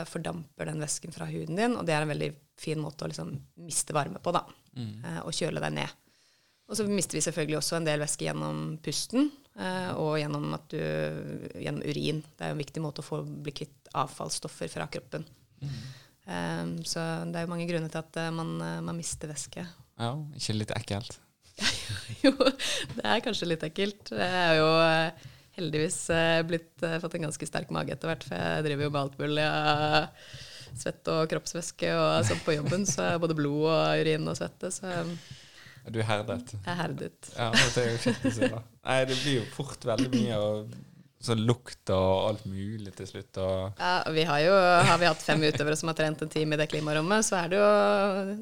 fordamper 0.06 0.68
den 0.70 0.78
væsken 0.78 1.10
fra 1.12 1.26
huden 1.26 1.58
din, 1.58 1.74
og 1.74 1.82
det 1.82 1.96
er 1.96 2.06
en 2.06 2.12
veldig 2.12 2.28
fin 2.60 2.80
måte 2.80 3.04
å 3.04 3.10
liksom 3.10 3.32
miste 3.66 3.94
varme 3.96 4.20
på, 4.22 4.32
da. 4.34 4.42
Mm. 4.76 4.92
Eh, 5.04 5.20
og 5.24 5.34
kjøle 5.36 5.62
deg 5.62 5.76
ned. 5.76 6.04
Og 6.66 6.78
så 6.78 6.86
mister 6.88 7.18
vi 7.18 7.24
selvfølgelig 7.24 7.60
også 7.60 7.76
en 7.78 7.86
del 7.86 8.02
væske 8.02 8.26
gjennom 8.26 8.62
pusten 8.82 9.28
eh, 9.54 9.92
og 9.94 10.16
gjennom, 10.18 10.48
du, 10.72 10.80
gjennom, 11.62 11.84
urin. 11.84 12.24
Det 12.34 12.42
er 12.42 12.50
jo 12.50 12.56
en 12.56 12.64
viktig 12.64 12.82
måte 12.82 13.04
å 13.04 13.06
få 13.06 13.20
bli 13.22 13.54
kvitt 13.54 13.92
avfallsstoffer 13.94 14.72
fra 14.72 14.88
kroppen. 14.90 15.28
Mm. 15.62 15.76
Um, 16.26 16.70
så 16.82 16.98
det 17.30 17.38
er 17.38 17.44
jo 17.44 17.52
mange 17.52 17.68
grunner 17.68 17.92
til 17.92 18.02
at 18.02 18.18
man, 18.34 18.56
man, 18.58 18.96
mister 18.98 19.30
væske. 19.30 19.62
Ja, 19.94 20.10
Ikke 20.34 20.56
litt 20.56 20.72
ekkelt? 20.74 21.20
jo, 22.24 22.32
det 22.96 23.04
er 23.06 23.22
kanskje 23.24 23.48
litt 23.52 23.62
ekkelt. 23.64 24.10
Jeg 24.10 24.42
er 24.42 24.58
jo 24.58 24.66
heldigvis 25.56 26.00
blitt, 26.50 26.74
fått 26.82 27.14
en 27.16 27.28
ganske 27.28 27.48
sterk 27.48 27.70
mage 27.72 27.94
etter 27.94 28.10
hvert, 28.10 28.26
for 28.26 28.42
jeg 28.42 28.66
driver 28.66 28.88
jo 28.88 28.90
med 28.90 29.02
alt 29.04 29.22
mulig 29.22 29.46
av 29.46 30.10
svett 30.74 31.08
og 31.12 31.28
kroppsvæske 31.30 31.92
og 31.94 32.24
sånn 32.28 32.42
på 32.46 32.56
jobben. 32.58 32.86
Så 32.88 33.04
er 33.12 33.20
både 33.22 33.36
blod 33.38 33.68
og 33.70 34.02
urin 34.02 34.26
og 34.28 34.36
svette. 34.38 34.72
Så 34.74 34.90
du 35.86 36.00
er 36.02 36.08
herdet? 36.08 36.50
Jeg 36.56 36.72
er 36.72 36.80
herdet. 36.82 37.30
Ja, 37.36 37.52
det 37.54 37.82
er 37.84 37.92
jo 37.92 37.98
fint 38.02 38.24
å 38.26 38.34
si, 38.34 38.48
da. 38.50 38.60
Nei, 38.88 39.00
det 39.06 39.16
blir 39.22 39.36
jo 39.40 39.46
fort 39.54 39.84
veldig 39.86 40.10
mye. 40.16 40.38
og 40.42 40.76
så 41.26 41.34
lukt 41.34 41.90
og 41.90 42.26
alt 42.28 42.42
mulig 42.46 42.92
til 42.94 43.06
slutt. 43.08 43.38
Og 43.42 43.78
Ja, 43.80 43.94
vi 44.14 44.22
har 44.28 44.40
jo 44.44 44.52
har 44.86 44.98
vi 45.00 45.08
hatt 45.08 45.22
fem 45.24 45.40
utøvere 45.42 45.74
som 45.80 45.88
har 45.90 45.96
trent 45.98 46.20
en 46.22 46.30
time 46.30 46.54
i 46.54 46.60
det 46.60 46.68
klimarommet, 46.70 47.24
så 47.26 47.38
er 47.40 47.48
det 47.50 47.58
jo 47.58 47.70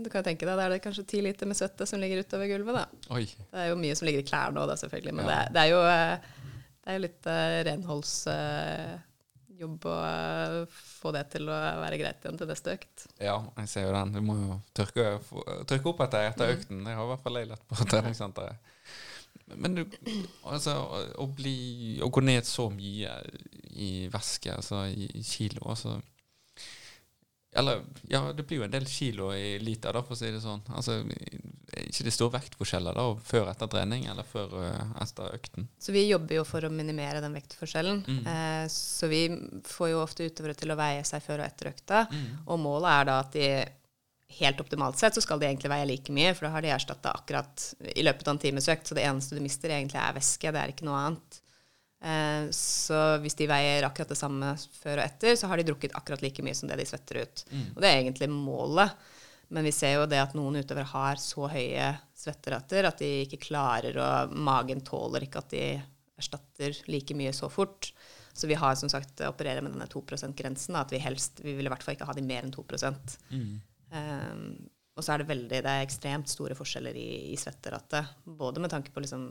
Du 0.03 0.11
kan 0.11 0.21
jo 0.21 0.27
tenke 0.27 0.45
deg, 0.45 0.57
da 0.59 0.67
er 0.67 0.75
det 0.75 0.83
kanskje 0.85 1.07
ti 1.09 1.23
liter 1.25 1.49
med 1.49 1.57
svette 1.57 1.87
som 1.89 2.03
ligger 2.03 2.21
utover 2.27 2.51
gulvet, 2.51 2.75
da. 2.81 3.15
oi. 3.15 3.25
Det 3.25 3.63
er 3.63 3.71
jo 3.71 3.79
mye 3.81 3.95
som 3.97 4.09
ligger 4.11 4.25
i 4.25 4.29
klær 4.29 4.53
nå, 4.53 4.67
da, 4.69 4.77
selvfølgelig. 4.83 5.15
Men 5.17 5.31
Ja. 5.31 5.39
det, 5.47 5.55
det, 5.55 5.63
er 5.63 5.71
jo, 5.73 5.81
det 6.85 6.93
er 6.93 6.99
jo 6.99 7.05
litt 7.07 7.31
uh, 7.31 7.59
renholdsjobb 7.71 9.11
å 9.63 9.71
og 9.71 10.75
få 10.75 11.13
det 11.15 11.25
til 11.35 11.49
å 11.49 11.57
være 11.83 11.99
greit 12.01 12.25
igjen 12.25 12.39
til 12.41 12.51
neste 12.51 12.75
økt. 12.75 13.07
Ja, 13.23 13.37
jeg 13.61 13.71
ser 13.71 13.87
jo 13.89 13.95
den. 13.97 14.15
Du 14.17 14.21
må 14.25 14.37
jo 14.41 14.59
tørke, 14.77 15.19
tørke 15.71 15.93
opp 15.93 16.03
etter 16.07 16.31
etter 16.31 16.55
økten. 16.57 16.83
Det 16.87 16.97
har 16.97 17.07
i 17.07 17.13
hvert 17.13 17.25
fall 17.25 17.41
jeg 17.41 17.51
lett 17.53 17.69
på 17.71 17.79
treningssenteret. 17.93 18.73
Men 19.61 19.77
du, 19.77 19.83
altså, 20.49 20.75
å, 21.21 21.27
bli, 21.29 22.01
å 22.03 22.09
gå 22.13 22.23
ned 22.25 22.47
så 22.49 22.71
mye 22.73 23.13
i 23.75 24.09
væske, 24.13 24.55
altså 24.55 24.87
i 24.89 25.23
kilo, 25.27 25.67
altså 25.69 25.99
Eller, 27.55 27.85
ja, 28.11 28.21
det 28.33 28.43
blir 28.43 28.59
jo 28.63 28.65
en 28.67 28.73
del 28.73 28.87
kilo 28.91 29.29
i 29.35 29.59
liter, 29.63 29.95
da, 29.95 30.03
for 30.03 30.17
å 30.17 30.19
si 30.19 30.31
det 30.35 30.41
sånn. 30.43 30.65
Altså, 30.75 30.97
er 31.05 31.87
ikke 31.87 32.07
det 32.07 32.15
store 32.15 32.35
vektforskjeller 32.39 32.97
da, 32.99 33.05
før 33.29 33.51
etter 33.53 33.71
trening 33.71 34.09
eller 34.11 34.27
før 34.27 34.57
uh, 34.59 34.97
etter 35.03 35.37
økten? 35.37 35.69
Så 35.79 35.95
vi 35.95 36.03
jobber 36.09 36.41
jo 36.41 36.45
for 36.49 36.67
å 36.67 36.73
minimere 36.73 37.23
den 37.23 37.37
vektforskjellen. 37.39 38.03
Eh, 38.27 38.67
så 38.73 39.11
vi 39.11 39.23
får 39.69 39.93
jo 39.93 40.03
ofte 40.03 40.27
utøvere 40.27 40.59
til 40.59 40.75
å 40.75 40.79
veie 40.79 41.07
seg 41.07 41.23
før 41.23 41.43
og 41.43 41.47
etter 41.47 41.71
økta. 41.71 42.05
Og 42.49 42.61
målet 42.61 42.91
er 42.91 43.09
da 43.11 43.17
at 43.23 43.39
de 43.39 43.49
helt 44.41 44.61
optimalt 44.61 44.99
sett 44.99 45.15
så 45.15 45.23
skal 45.23 45.39
de 45.39 45.47
egentlig 45.47 45.71
veie 45.71 45.87
like 45.89 46.15
mye, 46.15 46.35
for 46.35 46.49
da 46.49 46.55
har 46.57 46.65
de 46.65 46.73
erstatta 46.75 47.15
akkurat 47.15 47.69
i 47.95 48.03
løpet 48.03 48.27
av 48.27 48.35
en 48.35 48.43
times 48.43 48.69
økt. 48.73 48.89
Så 48.89 48.99
det 48.99 49.07
eneste 49.07 49.39
du 49.39 49.45
mister, 49.45 49.71
egentlig 49.71 50.01
er 50.03 50.17
væske. 50.17 50.51
Det 50.51 50.63
er 50.63 50.75
ikke 50.75 50.89
noe 50.89 51.01
annet. 51.07 51.41
Eh, 52.05 52.51
så 52.53 53.01
hvis 53.23 53.37
de 53.39 53.49
veier 53.49 53.87
akkurat 53.87 54.13
det 54.13 54.21
samme 54.21 54.53
før 54.77 55.01
og 55.01 55.07
etter, 55.07 55.37
så 55.41 55.49
har 55.49 55.61
de 55.61 55.69
drukket 55.71 55.97
akkurat 55.97 56.25
like 56.25 56.45
mye 56.45 56.57
som 56.57 56.69
det 56.69 56.79
de 56.83 56.89
svetter 56.89 57.23
ut. 57.25 57.45
Og 57.75 57.81
det 57.81 57.91
er 57.91 58.03
egentlig 58.03 58.29
målet. 58.33 58.97
Men 59.55 59.67
vi 59.67 59.73
ser 59.77 59.99
jo 59.99 60.09
det 60.11 60.21
at 60.21 60.35
noen 60.37 60.59
utøvere 60.61 60.89
har 60.91 61.21
så 61.21 61.49
høye 61.53 61.93
svetterater 62.17 62.89
at 62.89 63.01
de 63.01 63.11
ikke 63.25 63.43
klarer 63.45 63.97
å 64.01 64.11
Magen 64.33 64.81
tåler 64.85 65.27
ikke 65.27 65.43
at 65.45 65.53
de 65.53 65.65
erstatter 66.19 66.77
like 66.91 67.17
mye 67.17 67.33
så 67.37 67.51
fort. 67.53 67.93
Så 68.35 68.49
vi 68.51 68.57
har 68.59 68.75
som 68.75 68.91
sagt 68.91 69.21
opererer 69.23 69.63
med 69.63 69.77
denne 69.77 69.87
2 69.91 70.03
%-grensen. 70.09 70.77
At 70.77 70.93
vi 70.93 70.99
helst 71.03 71.41
Vi 71.45 71.55
vil 71.55 71.69
i 71.69 71.73
hvert 71.73 71.85
fall 71.87 71.95
ikke 71.95 72.09
ha 72.09 72.17
de 72.17 72.25
mer 72.27 72.43
enn 72.43 72.55
2 72.55 72.65
um, 73.95 74.41
Og 74.97 75.05
så 75.05 75.15
er 75.15 75.23
det 75.23 75.29
veldig 75.31 75.61
Det 75.63 75.71
er 75.71 75.85
ekstremt 75.85 76.33
store 76.33 76.57
forskjeller 76.59 76.97
i, 76.99 77.09
i 77.31 77.37
svetteratet. 77.39 78.17
Både 78.25 78.61
med 78.65 78.75
tanke 78.75 78.91
på 78.91 79.05
liksom 79.05 79.29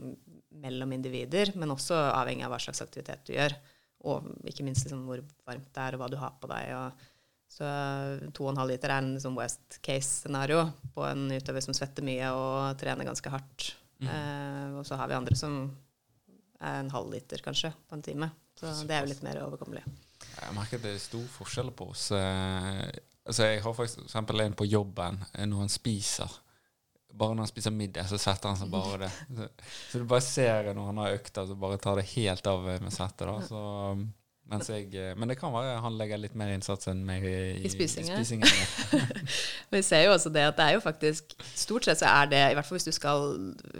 mellom 0.62 0.92
individer, 0.96 1.52
men 1.58 1.72
også 1.74 1.96
avhengig 2.12 2.46
av 2.46 2.54
hva 2.54 2.60
slags 2.62 2.82
aktivitet 2.84 3.24
du 3.26 3.34
gjør. 3.36 3.56
Og 4.04 4.28
ikke 4.48 4.66
minst 4.66 4.84
liksom 4.84 5.06
hvor 5.08 5.22
varmt 5.48 5.70
det 5.74 5.82
er, 5.82 5.96
og 5.96 6.02
hva 6.02 6.10
du 6.12 6.18
har 6.20 6.36
på 6.40 6.50
deg. 6.50 6.72
og 6.76 7.10
så 7.54 7.66
2,5 8.34 8.60
liter 8.66 8.90
er 8.90 8.98
en 8.98 9.12
liksom 9.14 9.36
worst 9.38 9.78
case-scenario 9.84 10.64
på 10.94 11.04
en 11.06 11.28
utøver 11.30 11.62
som 11.62 11.76
svetter 11.76 12.02
mye 12.06 12.32
og 12.34 12.78
trener 12.80 13.06
ganske 13.06 13.30
hardt. 13.30 13.68
Eh, 14.02 14.72
og 14.74 14.82
så 14.86 14.98
har 14.98 15.10
vi 15.10 15.16
andre 15.16 15.36
som 15.38 15.58
er 16.58 16.80
en 16.80 16.90
halv 16.90 17.12
liter, 17.12 17.42
kanskje, 17.44 17.70
på 17.88 17.96
en 17.96 18.02
time. 18.02 18.30
Så 18.58 18.72
det 18.88 18.96
er 18.96 19.04
jo 19.04 19.12
litt 19.12 19.22
mer 19.26 19.42
overkommelig. 19.44 19.84
Jeg 20.34 20.56
merker 20.56 20.80
at 20.80 20.86
det 20.86 20.94
er 20.96 21.02
stor 21.02 21.26
forskjell 21.36 21.70
på 21.76 21.90
oss. 21.92 22.08
Eh, 22.16 22.88
altså 23.24 23.50
jeg 23.50 23.62
har 23.64 23.76
for 23.76 23.86
eksempel 23.86 24.44
en 24.44 24.56
på 24.58 24.66
jobben 24.66 25.20
eh, 25.32 25.46
når 25.46 25.66
han 25.66 25.72
spiser. 25.72 26.40
Bare 27.14 27.36
når 27.36 27.46
han 27.46 27.52
spiser 27.52 27.74
middag, 27.74 28.08
så 28.10 28.18
svetter 28.18 28.50
han 28.50 28.58
seg 28.58 28.72
bare 28.72 29.04
det. 29.04 29.12
Så, 29.38 29.48
så 29.92 30.02
du 30.02 30.10
bare 30.10 30.24
ser 30.26 30.72
når 30.74 30.90
han 30.90 31.00
har 31.04 31.16
økta, 31.20 31.46
så 31.46 31.56
bare 31.58 31.78
tar 31.82 32.00
det 32.00 32.08
helt 32.16 32.46
av 32.50 32.66
med 32.66 32.94
svette. 32.94 33.28
da. 33.28 33.38
Så, 33.46 33.62
jeg, 34.44 34.90
eh, 34.92 35.14
men 35.16 35.30
det 35.30 35.38
kan 35.40 35.54
være 35.54 35.78
han 35.80 35.94
legger 35.96 36.20
litt 36.20 36.34
mer 36.36 36.50
innsats 36.52 36.90
enn 36.90 37.00
meg 37.06 37.24
i, 37.24 37.62
I 37.64 37.70
spisingen. 37.72 38.20
I 38.20 38.26
spisingen 38.26 39.14
vi 39.72 39.80
ser 39.82 40.04
jo 40.04 40.12
også 40.12 40.32
det 40.34 40.44
at 40.50 40.58
det 40.58 40.66
er 40.66 40.76
jo 40.76 40.82
faktisk 40.84 41.32
Stort 41.56 41.88
sett 41.88 42.02
så 42.02 42.10
er 42.10 42.28
det, 42.28 42.42
i 42.52 42.58
hvert 42.58 42.68
fall 42.68 42.76
hvis 42.76 42.90
du 42.90 42.92
skal, 42.94 43.24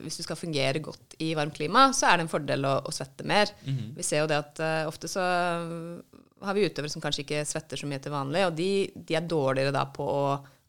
hvis 0.06 0.16
du 0.18 0.24
skal 0.24 0.40
fungere 0.40 0.80
godt 0.82 1.18
i 1.22 1.34
varmt 1.36 1.54
klima, 1.58 1.90
så 1.92 2.08
er 2.08 2.18
det 2.18 2.26
en 2.26 2.32
fordel 2.32 2.64
å, 2.64 2.78
å 2.80 2.94
svette 2.94 3.26
mer. 3.28 3.52
Vi 3.64 4.06
ser 4.06 4.24
jo 4.24 4.30
det 4.30 4.40
at 4.40 4.62
uh, 4.62 4.88
ofte 4.88 5.10
så 5.10 5.22
har 6.44 6.56
vi 6.56 6.64
utøvere 6.64 6.92
som 6.92 7.02
kanskje 7.02 7.24
ikke 7.24 7.44
svetter 7.48 7.80
så 7.80 7.88
mye 7.90 8.00
til 8.02 8.14
vanlig, 8.14 8.46
og 8.48 8.56
de, 8.56 8.70
de 8.94 9.16
er 9.18 9.28
dårligere 9.28 9.74
da 9.74 9.84
på 9.92 10.06
å 10.06 10.24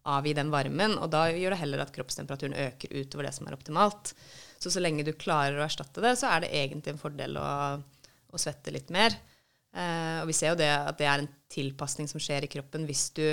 avgi 0.05 0.35
den 0.37 0.51
varmen, 0.53 0.97
og 1.01 1.09
da 1.13 1.25
gjør 1.33 1.55
det 1.55 1.61
heller 1.63 1.81
at 1.83 1.93
kroppstemperaturen 1.95 2.57
øker 2.67 2.93
utover 2.93 3.27
det 3.27 3.33
som 3.37 3.47
er 3.49 3.57
optimalt. 3.57 4.13
Så 4.61 4.71
så 4.73 4.83
lenge 4.83 5.05
du 5.05 5.13
klarer 5.17 5.57
å 5.59 5.65
erstatte 5.65 6.03
det, 6.03 6.15
så 6.19 6.29
er 6.31 6.45
det 6.45 6.53
egentlig 6.55 6.93
en 6.93 7.01
fordel 7.01 7.39
å, 7.41 7.47
å 8.31 8.41
svette 8.41 8.73
litt 8.73 8.93
mer. 8.93 9.17
Eh, 9.75 10.21
og 10.21 10.29
vi 10.29 10.37
ser 10.37 10.53
jo 10.53 10.61
det 10.61 10.71
at 10.71 10.97
det 10.99 11.09
er 11.09 11.23
en 11.23 11.31
tilpasning 11.51 12.07
som 12.11 12.21
skjer 12.21 12.45
i 12.45 12.51
kroppen 12.51 12.85
hvis 12.87 13.09
du 13.17 13.27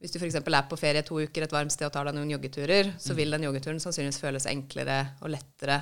hvis 0.00 0.14
du 0.14 0.16
f.eks. 0.16 0.38
er 0.40 0.68
på 0.68 0.78
ferie 0.80 1.02
to 1.04 1.18
uker 1.20 1.44
et 1.44 1.52
varmt 1.52 1.74
sted 1.74 1.84
og 1.84 1.92
tar 1.92 2.08
deg 2.08 2.14
noen 2.16 2.30
joggeturer, 2.32 2.94
så 2.96 3.12
vil 3.12 3.34
den 3.34 3.42
joggeturen 3.44 3.82
sannsynligvis 3.84 4.22
føles 4.22 4.46
enklere 4.48 4.96
og 5.20 5.28
lettere 5.34 5.76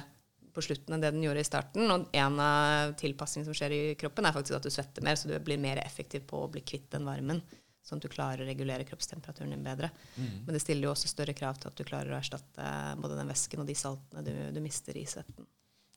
på 0.50 0.64
slutten 0.66 0.96
enn 0.96 1.04
det 1.04 1.12
den 1.14 1.22
gjorde 1.22 1.44
i 1.44 1.46
starten. 1.46 1.86
Og 1.94 2.08
en 2.18 2.40
av 2.42 2.96
tilpasningene 2.98 3.46
som 3.46 3.54
skjer 3.54 3.74
i 3.76 3.82
kroppen, 4.00 4.26
er 4.26 4.34
faktisk 4.34 4.58
at 4.58 4.66
du 4.66 4.74
svetter 4.74 5.06
mer, 5.06 5.14
så 5.14 5.30
du 5.30 5.36
blir 5.38 5.60
mer 5.62 5.78
effektiv 5.84 6.26
på 6.26 6.42
å 6.42 6.50
bli 6.50 6.64
kvitt 6.66 6.90
den 6.96 7.06
varmen. 7.06 7.44
Sånn 7.86 8.00
at 8.02 8.04
du 8.04 8.12
klarer 8.12 8.42
å 8.44 8.48
regulere 8.48 8.84
kroppstemperaturen 8.84 9.54
din 9.54 9.64
bedre. 9.64 9.88
Men 10.18 10.52
det 10.52 10.60
stiller 10.60 10.88
jo 10.88 10.92
også 10.92 11.08
større 11.08 11.32
krav 11.36 11.56
til 11.60 11.70
at 11.70 11.78
du 11.78 11.84
klarer 11.88 12.12
å 12.12 12.18
erstatte 12.18 12.70
både 13.00 13.16
den 13.16 13.30
væsken 13.30 13.62
og 13.62 13.68
de 13.70 13.76
saltene 13.78 14.24
du, 14.26 14.32
du 14.52 14.60
mister 14.60 14.96
i 14.98 15.06
svetten. 15.08 15.46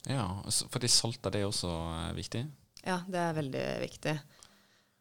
ja, 0.08 0.28
så- 0.48 0.70
salt 0.88 1.26
er 1.26 1.32
det 1.32 1.46
også 1.46 1.68
eh, 2.08 2.14
viktig? 2.16 2.46
Ja, 2.86 3.02
det 3.08 3.20
er 3.20 3.34
veldig 3.38 3.66
viktig. 3.84 4.16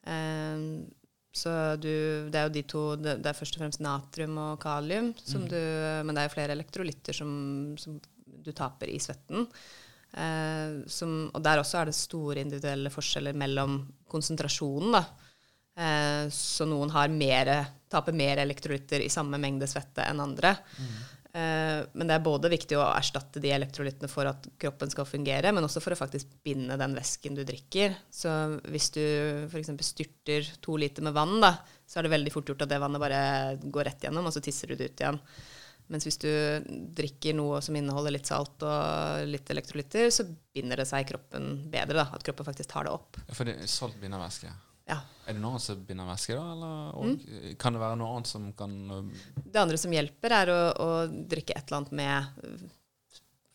Um, 0.06 0.90
så 1.32 1.76
du, 1.78 2.26
det 2.32 2.38
er 2.40 2.48
jo 2.48 2.54
de 2.54 2.62
to 2.66 2.80
Det, 2.96 3.20
er 3.22 3.36
først 3.36 3.54
og 3.54 3.62
fremst 3.62 3.82
natrium 3.84 4.38
og 4.40 4.58
kalium, 4.60 5.12
som 5.14 5.44
du, 5.46 5.54
men 6.02 6.14
det 6.16 6.24
er 6.24 6.28
jo 6.28 6.34
flere 6.34 6.56
elektrolytter 6.56 7.14
som, 7.14 7.30
som 7.78 8.00
du 8.26 8.50
taper 8.56 8.90
i 8.90 8.98
svetten. 8.98 9.46
Eh, 10.10 10.80
som, 10.90 11.28
og 11.30 11.42
der 11.44 11.62
også 11.62 11.78
er 11.78 11.90
det 11.90 11.94
store 11.94 12.42
individuelle 12.42 12.90
forskjeller 12.90 13.36
mellom 13.38 13.84
konsentrasjonen. 14.10 14.96
da. 14.98 15.04
Eh, 15.78 16.26
så 16.34 16.66
noen 16.68 16.92
har 16.94 17.12
mere, 17.12 17.60
taper 17.90 18.16
mer 18.16 18.42
elektrolytter 18.42 19.04
i 19.04 19.12
samme 19.12 19.38
mengde 19.40 19.68
svette 19.70 20.06
enn 20.08 20.22
andre. 20.22 20.56
Mm. 20.78 21.00
men 21.30 22.08
det 22.08 22.14
er 22.16 22.22
både 22.26 22.48
viktig 22.50 22.74
å 22.74 22.88
erstatte 22.90 23.38
de 23.38 23.52
elektrolyttene 23.54 24.08
for 24.10 24.26
at 24.26 24.48
kroppen 24.58 24.90
skal 24.90 25.06
fungere, 25.06 25.52
men 25.54 25.62
også 25.62 25.78
for 25.78 25.94
å 25.94 25.98
faktisk 26.00 26.32
binde 26.42 26.74
den 26.74 26.96
væsken 26.96 27.36
du 27.38 27.44
drikker. 27.46 27.94
Så 28.10 28.32
hvis 28.66 28.88
du 28.96 29.04
f.eks. 29.46 29.70
styrter 29.86 30.48
to 30.58 30.74
liter 30.74 31.06
med 31.06 31.14
vann, 31.14 31.36
da, 31.38 31.52
så 31.86 32.00
er 32.00 32.08
det 32.08 32.16
veldig 32.16 32.32
fort 32.34 32.50
gjort 32.50 32.64
at 32.66 32.72
det 32.72 32.80
vannet 32.82 33.04
bare 33.04 33.22
går 33.62 33.86
rett 33.92 34.08
gjennom, 34.08 34.26
og 34.26 34.34
så 34.34 34.42
tisser 34.42 34.74
du 34.74 34.80
det 34.80 34.90
ut 34.90 35.04
igjen. 35.04 35.22
Mens 35.90 36.06
hvis 36.06 36.20
du 36.22 36.30
drikker 36.98 37.34
noe 37.34 37.58
som 37.66 37.74
inneholder 37.78 38.14
litt 38.14 38.28
salt 38.30 38.62
og 38.62 39.26
litt 39.26 39.50
elektrolytter, 39.50 40.06
så 40.14 40.26
binder 40.54 40.78
det 40.82 40.86
seg 40.86 41.02
i 41.02 41.08
kroppen 41.08 41.48
bedre. 41.70 41.98
da, 41.98 42.06
At 42.14 42.26
kroppen 42.26 42.46
faktisk 42.46 42.70
tar 42.70 42.86
det 42.86 42.94
opp. 42.94 43.18
Ja, 43.26 43.34
For 43.34 43.50
det, 43.50 43.56
salt 43.70 43.98
binder 44.02 44.22
væske. 44.22 44.52
Ja. 44.90 44.98
Er 45.30 45.36
det 45.36 45.42
noe 45.44 45.54
annet 45.54 45.62
som 45.62 45.80
binder 45.86 46.08
væske, 46.10 46.34
da? 46.34 46.44
Eller, 46.56 46.90
og, 46.98 47.06
Mm. 47.10 47.56
Kan 47.62 47.76
det 47.76 47.80
være 47.84 47.96
noe 48.00 48.16
annet 48.16 48.26
som 48.30 48.50
kan 48.58 48.72
Det 49.44 49.60
andre 49.60 49.78
som 49.78 49.92
hjelper, 49.94 50.34
er 50.40 50.50
å, 50.50 50.60
å 50.74 50.90
drikke 51.06 51.54
et 51.54 51.70
eller 51.70 51.82
annet 51.84 51.92
med 52.00 52.70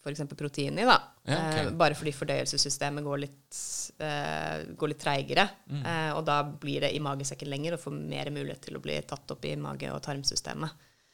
f.eks. 0.05 0.21
protein 0.37 0.77
i. 0.79 0.85
da. 0.85 0.99
Ja, 1.25 1.37
okay. 1.49 1.65
eh, 1.65 1.71
bare 1.73 1.97
fordi 1.97 2.13
fordøyelsessystemet 2.13 3.03
går 3.03 3.21
litt, 3.23 3.59
eh, 3.97 4.65
går 4.77 4.91
litt 4.91 5.01
treigere. 5.01 5.47
Mm. 5.65 5.81
Eh, 5.81 6.11
og 6.13 6.25
da 6.27 6.43
blir 6.45 6.85
det 6.85 6.93
i 6.93 7.01
magesekken 7.01 7.49
lenger 7.49 7.75
og 7.75 7.81
får 7.81 7.95
mer 7.97 8.29
mulighet 8.33 8.67
til 8.67 8.77
å 8.77 8.83
bli 8.83 8.99
tatt 9.01 9.31
opp 9.33 9.45
i 9.49 9.55
mage- 9.57 9.91
og 9.93 10.03
tarmsystemet. 10.05 10.69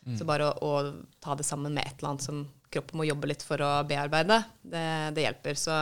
Mm. 0.05 0.17
Så 0.17 0.25
bare 0.27 0.49
å, 0.49 0.57
å 0.59 1.15
ta 1.23 1.35
det 1.37 1.45
sammen 1.47 1.73
med 1.77 1.85
et 1.85 1.99
eller 1.99 2.13
annet 2.15 2.25
som 2.25 2.43
kroppen 2.73 2.99
må 2.99 3.05
jobbe 3.07 3.29
litt 3.31 3.43
for 3.45 3.61
å 3.63 3.71
bearbeide, 3.87 4.41
det, 4.63 4.85
det 5.15 5.27
hjelper. 5.27 5.59
Så, 5.59 5.77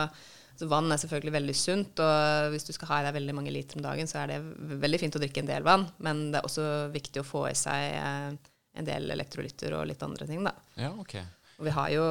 så 0.60 0.68
vann 0.68 0.92
er 0.92 1.00
selvfølgelig 1.00 1.32
veldig 1.38 1.56
sunt, 1.56 2.00
og 2.04 2.52
hvis 2.52 2.66
du 2.68 2.74
skal 2.76 2.90
ha 2.90 3.00
i 3.00 3.04
deg 3.06 3.16
veldig 3.16 3.34
mange 3.38 3.52
liter 3.54 3.78
om 3.78 3.84
dagen, 3.86 4.08
så 4.10 4.20
er 4.20 4.34
det 4.34 4.40
veldig 4.82 5.00
fint 5.00 5.16
å 5.16 5.22
drikke 5.22 5.40
en 5.40 5.48
del 5.48 5.64
vann, 5.64 5.86
men 6.04 6.26
det 6.34 6.40
er 6.40 6.48
også 6.48 6.66
viktig 6.92 7.22
å 7.22 7.26
få 7.26 7.46
i 7.48 7.56
seg 7.56 7.94
eh, 7.96 8.50
en 8.80 8.86
del 8.86 9.08
elektrolytter 9.16 9.74
og 9.78 9.86
litt 9.88 10.02
andre 10.04 10.28
ting, 10.28 10.42
da. 10.44 10.52
Ja, 10.78 10.92
ok. 10.92 11.16
Og 11.60 11.66
vi 11.68 11.76
har 11.76 11.92
jo 11.92 12.04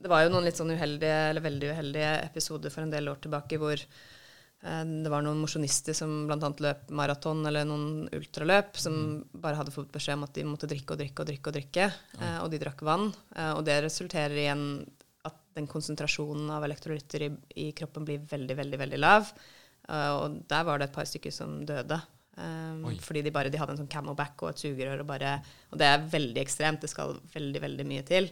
Det 0.00 0.08
var 0.08 0.24
jo 0.24 0.32
noen 0.32 0.46
litt 0.48 0.56
sånn 0.56 0.72
uheldige, 0.72 1.18
eller 1.30 1.44
veldig 1.44 1.74
uheldige 1.74 2.12
episoder 2.24 2.72
for 2.72 2.84
en 2.84 2.92
del 2.92 3.08
år 3.12 3.20
tilbake 3.20 3.58
hvor 3.60 3.76
eh, 3.76 4.84
det 5.04 5.12
var 5.12 5.24
noen 5.24 5.42
mosjonister 5.42 5.96
som 5.96 6.22
bl.a. 6.28 6.50
løp 6.64 6.88
maraton 6.96 7.44
eller 7.48 7.68
noen 7.68 8.08
ultraløp, 8.16 8.80
som 8.80 9.20
bare 9.32 9.60
hadde 9.60 9.74
fått 9.74 9.92
beskjed 9.92 10.16
om 10.16 10.24
at 10.24 10.32
de 10.36 10.46
måtte 10.48 10.70
drikke 10.70 10.96
og 10.96 11.02
drikke 11.02 11.20
og 11.20 11.28
drikke, 11.28 11.52
og 11.52 11.58
drikke, 11.58 11.90
eh, 12.16 12.38
og 12.40 12.48
de 12.52 12.62
drakk 12.64 12.80
vann. 12.88 13.10
Eh, 13.36 13.52
og 13.52 13.66
det 13.68 13.82
resulterer 13.84 14.40
i 14.40 14.48
en, 14.54 14.64
den 15.56 15.66
konsentrasjonen 15.70 16.50
av 16.54 16.64
elektrolytter 16.66 17.26
i, 17.26 17.30
i 17.64 17.66
kroppen 17.76 18.06
blir 18.06 18.22
veldig, 18.30 18.56
veldig, 18.60 18.80
veldig 18.84 19.00
lav. 19.00 19.30
Uh, 19.88 20.10
og 20.20 20.40
der 20.50 20.66
var 20.66 20.80
det 20.80 20.90
et 20.90 20.96
par 20.96 21.08
stykker 21.08 21.34
som 21.34 21.60
døde. 21.66 21.98
Um, 22.40 22.86
fordi 23.02 23.24
de 23.26 23.32
bare 23.34 23.50
de 23.52 23.58
hadde 23.60 23.74
en 23.74 23.80
sånn 23.82 23.90
camelback 23.90 24.44
og 24.44 24.52
et 24.52 24.62
sugerør. 24.62 25.02
Og, 25.02 25.08
bare, 25.08 25.38
og 25.72 25.80
det 25.80 25.88
er 25.88 26.04
veldig 26.12 26.42
ekstremt. 26.42 26.82
Det 26.84 26.92
skal 26.92 27.18
veldig, 27.34 27.64
veldig 27.66 27.88
mye 27.88 28.04
til. 28.08 28.30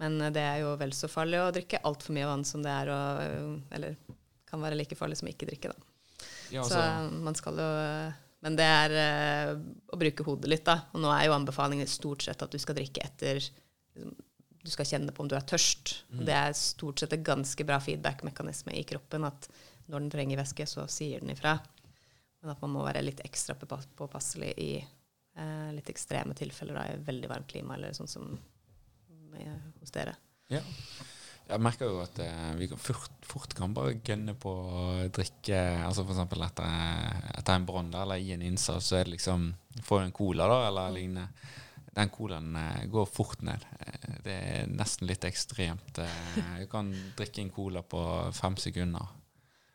Men 0.00 0.16
eh, 0.20 0.32
det 0.34 0.42
er 0.42 0.62
jo 0.64 0.74
vel 0.80 0.94
så 0.96 1.10
farlig 1.12 1.42
å 1.42 1.52
drikke 1.54 1.82
altfor 1.88 2.16
mye 2.16 2.28
vann 2.30 2.46
som 2.48 2.64
det 2.64 2.72
er 2.72 2.88
å 2.92 3.00
Eller 3.76 3.98
kan 4.48 4.62
være 4.64 4.78
like 4.80 4.96
farlig 4.98 5.20
som 5.20 5.28
ikke 5.30 5.48
drikke. 5.50 5.70
Da. 5.70 6.26
Ja, 6.50 6.64
Så 6.64 6.74
altså, 6.74 7.20
man 7.22 7.36
skal 7.38 7.60
jo 7.62 7.68
Men 8.42 8.56
det 8.58 8.66
er 8.66 8.96
uh, 8.96 9.50
å 9.92 10.00
bruke 10.00 10.24
hodet 10.26 10.50
litt, 10.50 10.64
da. 10.66 10.80
Og 10.94 11.04
nå 11.04 11.12
er 11.14 11.28
jo 11.28 11.36
anbefalingen 11.36 11.88
stort 11.88 12.24
sett 12.24 12.42
at 12.42 12.50
du 12.50 12.58
skal 12.58 12.78
drikke 12.78 13.04
etter 13.04 13.38
liksom, 13.38 14.14
Du 14.60 14.70
skal 14.72 14.88
kjenne 14.88 15.12
på 15.14 15.24
om 15.24 15.28
du 15.30 15.36
er 15.38 15.46
tørst. 15.46 15.94
Mm. 16.10 16.24
det 16.28 16.36
er 16.36 16.56
stort 16.58 17.00
sett 17.00 17.14
en 17.16 17.26
ganske 17.26 17.66
bra 17.66 17.80
feedback-mekanisme 17.80 18.74
i 18.76 18.84
kroppen 18.88 19.24
at 19.28 19.48
når 19.90 20.04
den 20.04 20.10
trenger 20.12 20.38
væske, 20.38 20.66
så 20.70 20.86
sier 20.90 21.22
den 21.22 21.32
ifra. 21.34 21.56
Men 22.40 22.52
at 22.52 22.60
man 22.62 22.74
må 22.76 22.84
være 22.86 23.02
litt 23.04 23.22
ekstra 23.24 23.56
påpasselig 23.58 24.52
i 24.60 24.72
eh, 24.78 25.70
litt 25.76 25.90
ekstreme 25.90 26.36
tilfeller, 26.38 26.76
da, 26.76 26.84
i 26.88 27.00
veldig 27.08 27.30
varmt 27.32 27.50
klima, 27.50 27.76
eller 27.76 27.96
sånn 27.96 28.10
som 28.10 28.28
eh, 29.36 29.56
hos 29.80 29.96
dere. 29.96 30.14
ja. 30.52 30.62
Jeg 31.50 31.62
merker 31.64 31.88
jo 31.90 31.98
at 31.98 32.18
eh, 32.22 32.50
vi 32.60 32.68
fort, 32.78 33.24
fort 33.26 33.54
kan 33.58 33.72
bare 33.74 33.96
gønne 34.06 34.36
på 34.38 34.50
å 34.50 34.82
drikke 35.10 35.58
altså 35.82 36.04
eksempel 36.06 36.44
etter, 36.46 37.16
etter 37.32 37.56
en 37.56 37.66
brann 37.66 37.90
eller 37.90 38.22
i 38.22 38.30
en 38.36 38.44
innsats, 38.46 38.90
så 38.90 39.00
er 39.00 39.08
det 39.08 39.16
liksom 39.16 39.50
Få 39.86 40.00
en 40.02 40.10
cola, 40.12 40.48
da, 40.50 40.56
eller 40.66 40.90
lignende. 40.92 41.28
Den 41.96 42.10
colaen 42.14 42.54
eh, 42.56 42.84
går 42.90 43.06
fort 43.10 43.40
ned. 43.42 43.64
Eh, 43.80 44.18
Det 44.24 44.34
er 44.36 44.68
nesten 44.70 45.08
litt 45.10 45.24
ekstremt. 45.26 45.98
Eh, 45.98 46.60
Du 46.60 46.66
kan 46.70 46.90
drikke 47.18 47.42
en 47.42 47.50
cola 47.50 47.82
på 47.82 48.02
fem 48.36 48.56
sekunder. 48.60 49.16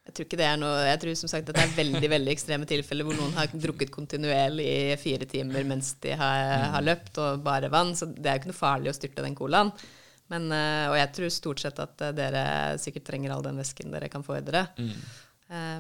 Jeg 0.06 0.14
tror 0.14 0.26
ikke 0.28 0.38
det 0.38 0.46
er 0.46 0.58
noe, 0.62 0.74
jeg 0.86 1.00
tror 1.02 1.16
som 1.18 1.30
sagt 1.32 1.48
at 1.50 1.58
det 1.58 1.64
er 1.64 1.72
veldig 1.80 2.10
veldig 2.12 2.30
ekstreme 2.36 2.68
tilfeller 2.70 3.08
hvor 3.08 3.18
noen 3.18 3.34
har 3.34 3.50
drukket 3.50 3.90
kontinuerlig 3.90 4.66
i 4.70 4.98
fire 5.02 5.26
timer 5.26 5.66
mens 5.66 5.96
de 6.04 6.12
har, 6.14 6.68
har 6.76 6.86
løpt, 6.86 7.18
og 7.18 7.42
bare 7.44 7.72
vann. 7.74 7.96
Så 7.98 8.12
det 8.14 8.30
er 8.30 8.38
jo 8.38 8.44
ikke 8.44 8.52
noe 8.54 8.60
farlig 8.60 8.92
å 8.92 8.98
styrte 9.00 9.26
den 9.26 9.38
colaen. 9.38 9.74
Men, 10.30 10.46
eh, 10.54 10.86
og 10.92 10.96
jeg 11.00 11.12
tror 11.18 11.34
stort 11.34 11.62
sett 11.66 11.82
at 11.82 12.02
eh, 12.06 12.14
dere 12.18 12.44
sikkert 12.82 13.08
trenger 13.10 13.34
all 13.34 13.44
den 13.46 13.58
væsken 13.58 13.92
dere 13.94 14.10
kan 14.14 14.24
få 14.26 14.38
i 14.38 14.44
dere. 14.46 14.68
Mm. 14.78 14.96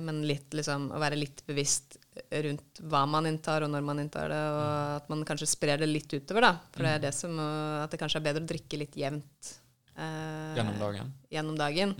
Men 0.05 0.19
litt, 0.29 0.51
liksom, 0.53 0.91
å 0.93 0.99
være 1.01 1.17
litt 1.17 1.39
bevisst 1.47 1.95
rundt 2.45 2.79
hva 2.89 3.01
man 3.09 3.25
inntar, 3.29 3.65
og 3.65 3.71
når 3.73 3.83
man 3.83 3.99
inntar 3.99 4.29
det, 4.31 4.39
og 4.55 4.61
at 5.01 5.09
man 5.11 5.25
kanskje 5.27 5.47
sprer 5.51 5.81
det 5.81 5.89
litt 5.89 6.11
utover. 6.15 6.41
da. 6.47 6.53
For 6.71 6.83
det 6.87 6.93
er 6.95 7.03
det 7.07 7.13
som, 7.17 7.33
eh, 7.39 7.83
at 7.83 7.91
det 7.91 7.99
kanskje 7.99 8.21
er 8.21 8.27
bedre 8.29 8.43
å 8.45 8.49
drikke 8.53 8.79
litt 8.79 8.95
jevnt 8.95 9.51
eh, 9.97 10.55
Gjennom 10.55 10.79
dagen. 10.79 11.11
gjennom 11.31 11.57
dagen. 11.59 11.95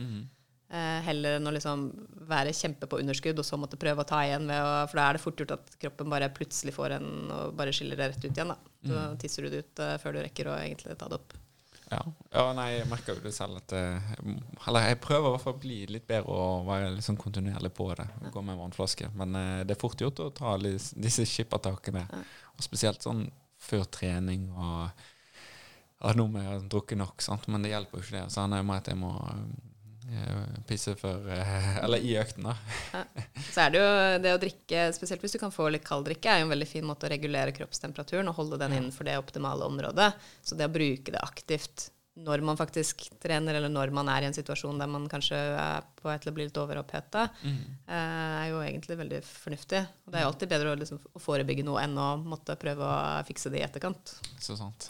Eh, 0.76 1.02
heller 1.06 1.38
enn 1.38 1.46
å 1.48 1.54
liksom 1.54 1.84
være 2.28 2.50
kjempe 2.56 2.88
på 2.90 2.98
underskudd 3.00 3.38
og 3.38 3.46
så 3.46 3.56
måtte 3.62 3.78
prøve 3.80 4.02
å 4.02 4.08
ta 4.10 4.24
igjen. 4.26 4.48
Ved 4.50 4.60
å, 4.66 4.72
for 4.90 4.98
da 5.00 5.10
er 5.10 5.14
det 5.20 5.22
fort 5.24 5.38
gjort 5.44 5.52
at 5.60 5.76
kroppen 5.80 6.10
bare 6.10 6.32
plutselig 6.34 6.74
får 6.76 6.96
en 6.98 7.10
og 7.32 7.54
bare 7.56 7.72
skiller 7.76 8.00
det 8.00 8.08
rett 8.14 8.26
ut 8.26 8.32
igjen. 8.34 8.50
da. 8.56 8.58
Så 8.86 9.04
tisser 9.22 9.46
du 9.46 9.50
det 9.54 9.62
ut 9.68 9.80
eh, 9.86 9.98
før 10.02 10.18
du 10.18 10.24
rekker 10.26 10.50
å 10.50 10.58
egentlig 10.58 10.98
ta 10.98 11.08
det 11.12 11.20
opp. 11.22 11.36
Ja. 11.92 12.02
ja, 12.34 12.44
nei, 12.58 12.70
jeg 12.80 12.88
merker 12.90 13.14
jo 13.14 13.22
det 13.22 13.32
selv 13.36 13.60
at 13.60 13.74
eh, 13.78 14.06
Eller 14.66 14.88
jeg 14.88 14.98
prøver 15.04 15.28
i 15.28 15.34
hvert 15.36 15.44
fall 15.44 15.54
å 15.54 15.62
bli 15.62 15.76
litt 15.94 16.08
bedre 16.10 16.34
og 16.34 16.66
være 16.66 16.90
litt 16.96 17.06
sånn 17.06 17.20
kontinuerlig 17.22 17.70
på 17.78 17.92
det. 17.98 18.08
Og 18.24 18.32
gå 18.34 18.42
med 18.48 18.58
vannflaske. 18.58 19.12
Men 19.20 19.38
eh, 19.38 19.60
det 19.68 19.76
er 19.76 19.82
fort 19.84 20.02
gjort 20.02 20.24
å 20.24 20.32
ta 20.34 20.56
disse 20.58 21.28
skippertakene. 21.30 22.08
Og 22.56 22.66
spesielt 22.66 23.06
sånn 23.06 23.28
før 23.62 23.86
trening 23.90 24.50
og 24.54 25.06
ja, 26.02 26.12
Nå 26.14 26.26
må 26.30 26.42
jeg 26.42 26.50
ha 26.52 26.58
drukket 26.70 27.00
nok, 27.00 27.24
sant? 27.24 27.48
men 27.50 27.64
det 27.64 27.72
hjelper 27.72 27.98
jo 27.98 28.04
ikke 28.04 28.18
det. 28.18 28.26
Så 28.34 28.44
han 28.44 28.54
er 28.54 28.66
med 28.68 28.82
at 28.82 28.90
jeg 28.92 29.00
må 29.00 29.14
eh, 29.30 29.46
pisse 30.68 30.94
før 31.00 31.26
eh, 31.34 31.70
Eller 31.86 32.04
i 32.04 32.14
økten, 32.20 32.50
da. 32.50 33.04
Så 33.52 33.66
er 33.66 33.74
det 33.74 33.82
jo 33.82 33.90
det 34.26 34.36
å 34.36 34.42
drikke, 34.42 34.86
spesielt 34.96 35.26
hvis 35.26 35.36
du 35.38 35.42
kan 35.42 35.54
få 35.54 35.68
litt 35.74 35.86
kalddrikke, 35.88 36.30
er 36.30 36.44
jo 36.44 36.50
en 36.50 36.54
veldig 36.54 36.70
fin 36.70 36.86
måte 36.88 37.08
å 37.08 37.12
regulere 37.12 37.56
kroppstemperaturen 37.56 38.30
og 38.32 38.38
holde 38.40 38.62
den 38.62 38.78
innenfor 38.80 39.08
det 39.08 39.18
optimale 39.22 39.68
området. 39.68 40.12
Så 40.46 40.58
det 40.60 40.70
å 40.70 40.76
bruke 40.76 41.16
det 41.16 41.24
aktivt 41.24 41.90
når 42.16 42.40
man 42.48 42.56
faktisk 42.56 43.02
trener, 43.20 43.58
eller 43.58 43.72
når 43.72 43.92
man 43.92 44.08
er 44.08 44.24
i 44.24 44.28
en 44.30 44.36
situasjon 44.36 44.78
der 44.80 44.88
man 44.88 45.08
kanskje 45.12 45.36
er 45.36 45.84
på 46.00 46.08
vei 46.08 46.16
til 46.24 46.32
å 46.32 46.36
bli 46.38 46.46
litt 46.48 46.60
overoppheta, 46.62 47.26
mm. 47.44 47.58
er 47.92 48.46
jo 48.54 48.62
egentlig 48.64 48.96
veldig 49.02 49.20
fornuftig. 49.28 49.82
Og 50.06 50.14
det 50.14 50.22
er 50.22 50.24
jo 50.24 50.30
alltid 50.30 50.54
bedre 50.54 50.72
å, 50.72 50.78
liksom, 50.80 51.02
å 51.12 51.22
forebygge 51.22 51.66
noe 51.68 51.84
enn 51.84 51.98
å 52.00 52.08
måtte 52.24 52.56
prøve 52.62 52.88
å 52.88 53.26
fikse 53.28 53.52
det 53.52 53.60
i 53.60 53.66
etterkant. 53.68 54.16
Så 54.40 54.56
sant. 54.60 54.88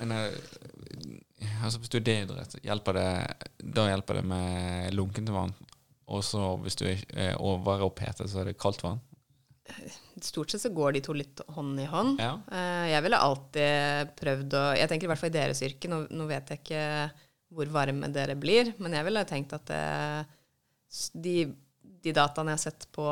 Men 0.00 0.12
eh, 0.16 1.56
altså 1.64 1.80
hvis 1.82 1.92
du 1.92 1.98
er 2.00 2.06
dehydrert, 2.08 2.56
hjelper 2.64 2.98
det, 2.98 3.08
da 3.76 3.88
hjelper 3.90 4.20
det 4.20 4.24
med 4.30 4.94
lunkent 4.96 5.32
vann. 5.34 5.54
Og 6.12 6.20
så 6.26 6.54
hvis 6.60 6.76
du 6.80 6.86
er 6.90 7.36
overopphetet, 7.40 8.28
så 8.30 8.42
er 8.42 8.50
det 8.50 8.58
kaldt 8.60 8.82
vann. 8.84 9.00
Stort 10.20 10.52
sett 10.52 10.60
så 10.60 10.70
går 10.76 10.92
de 10.92 11.00
to 11.06 11.14
litt 11.16 11.40
hånd 11.56 11.78
i 11.80 11.86
hånd. 11.88 12.18
Ja. 12.20 12.34
Eh, 12.52 12.90
Jeg 12.92 13.04
ville 13.06 13.20
alltid 13.26 14.10
prøvd 14.18 14.56
å 14.60 14.64
Jeg 14.76 14.90
tenker 14.90 15.08
i 15.08 15.12
hvert 15.12 15.22
fall 15.22 15.32
i 15.32 15.38
deres 15.38 15.62
yrke. 15.64 15.88
Nå, 15.90 16.02
nå 16.12 16.26
vet 16.28 16.52
jeg 16.52 16.60
ikke 16.60 16.84
hvor 17.54 17.70
varme 17.70 18.08
dere 18.10 18.34
blir, 18.36 18.72
men 18.82 18.96
jeg 18.96 19.06
ville 19.06 19.22
tenkt 19.30 19.52
at 19.54 19.68
det, 19.70 19.82
de, 21.14 21.34
de 22.02 22.14
dataene 22.16 22.50
jeg 22.52 22.58
har 22.58 22.64
sett 22.64 22.86
på 22.92 23.06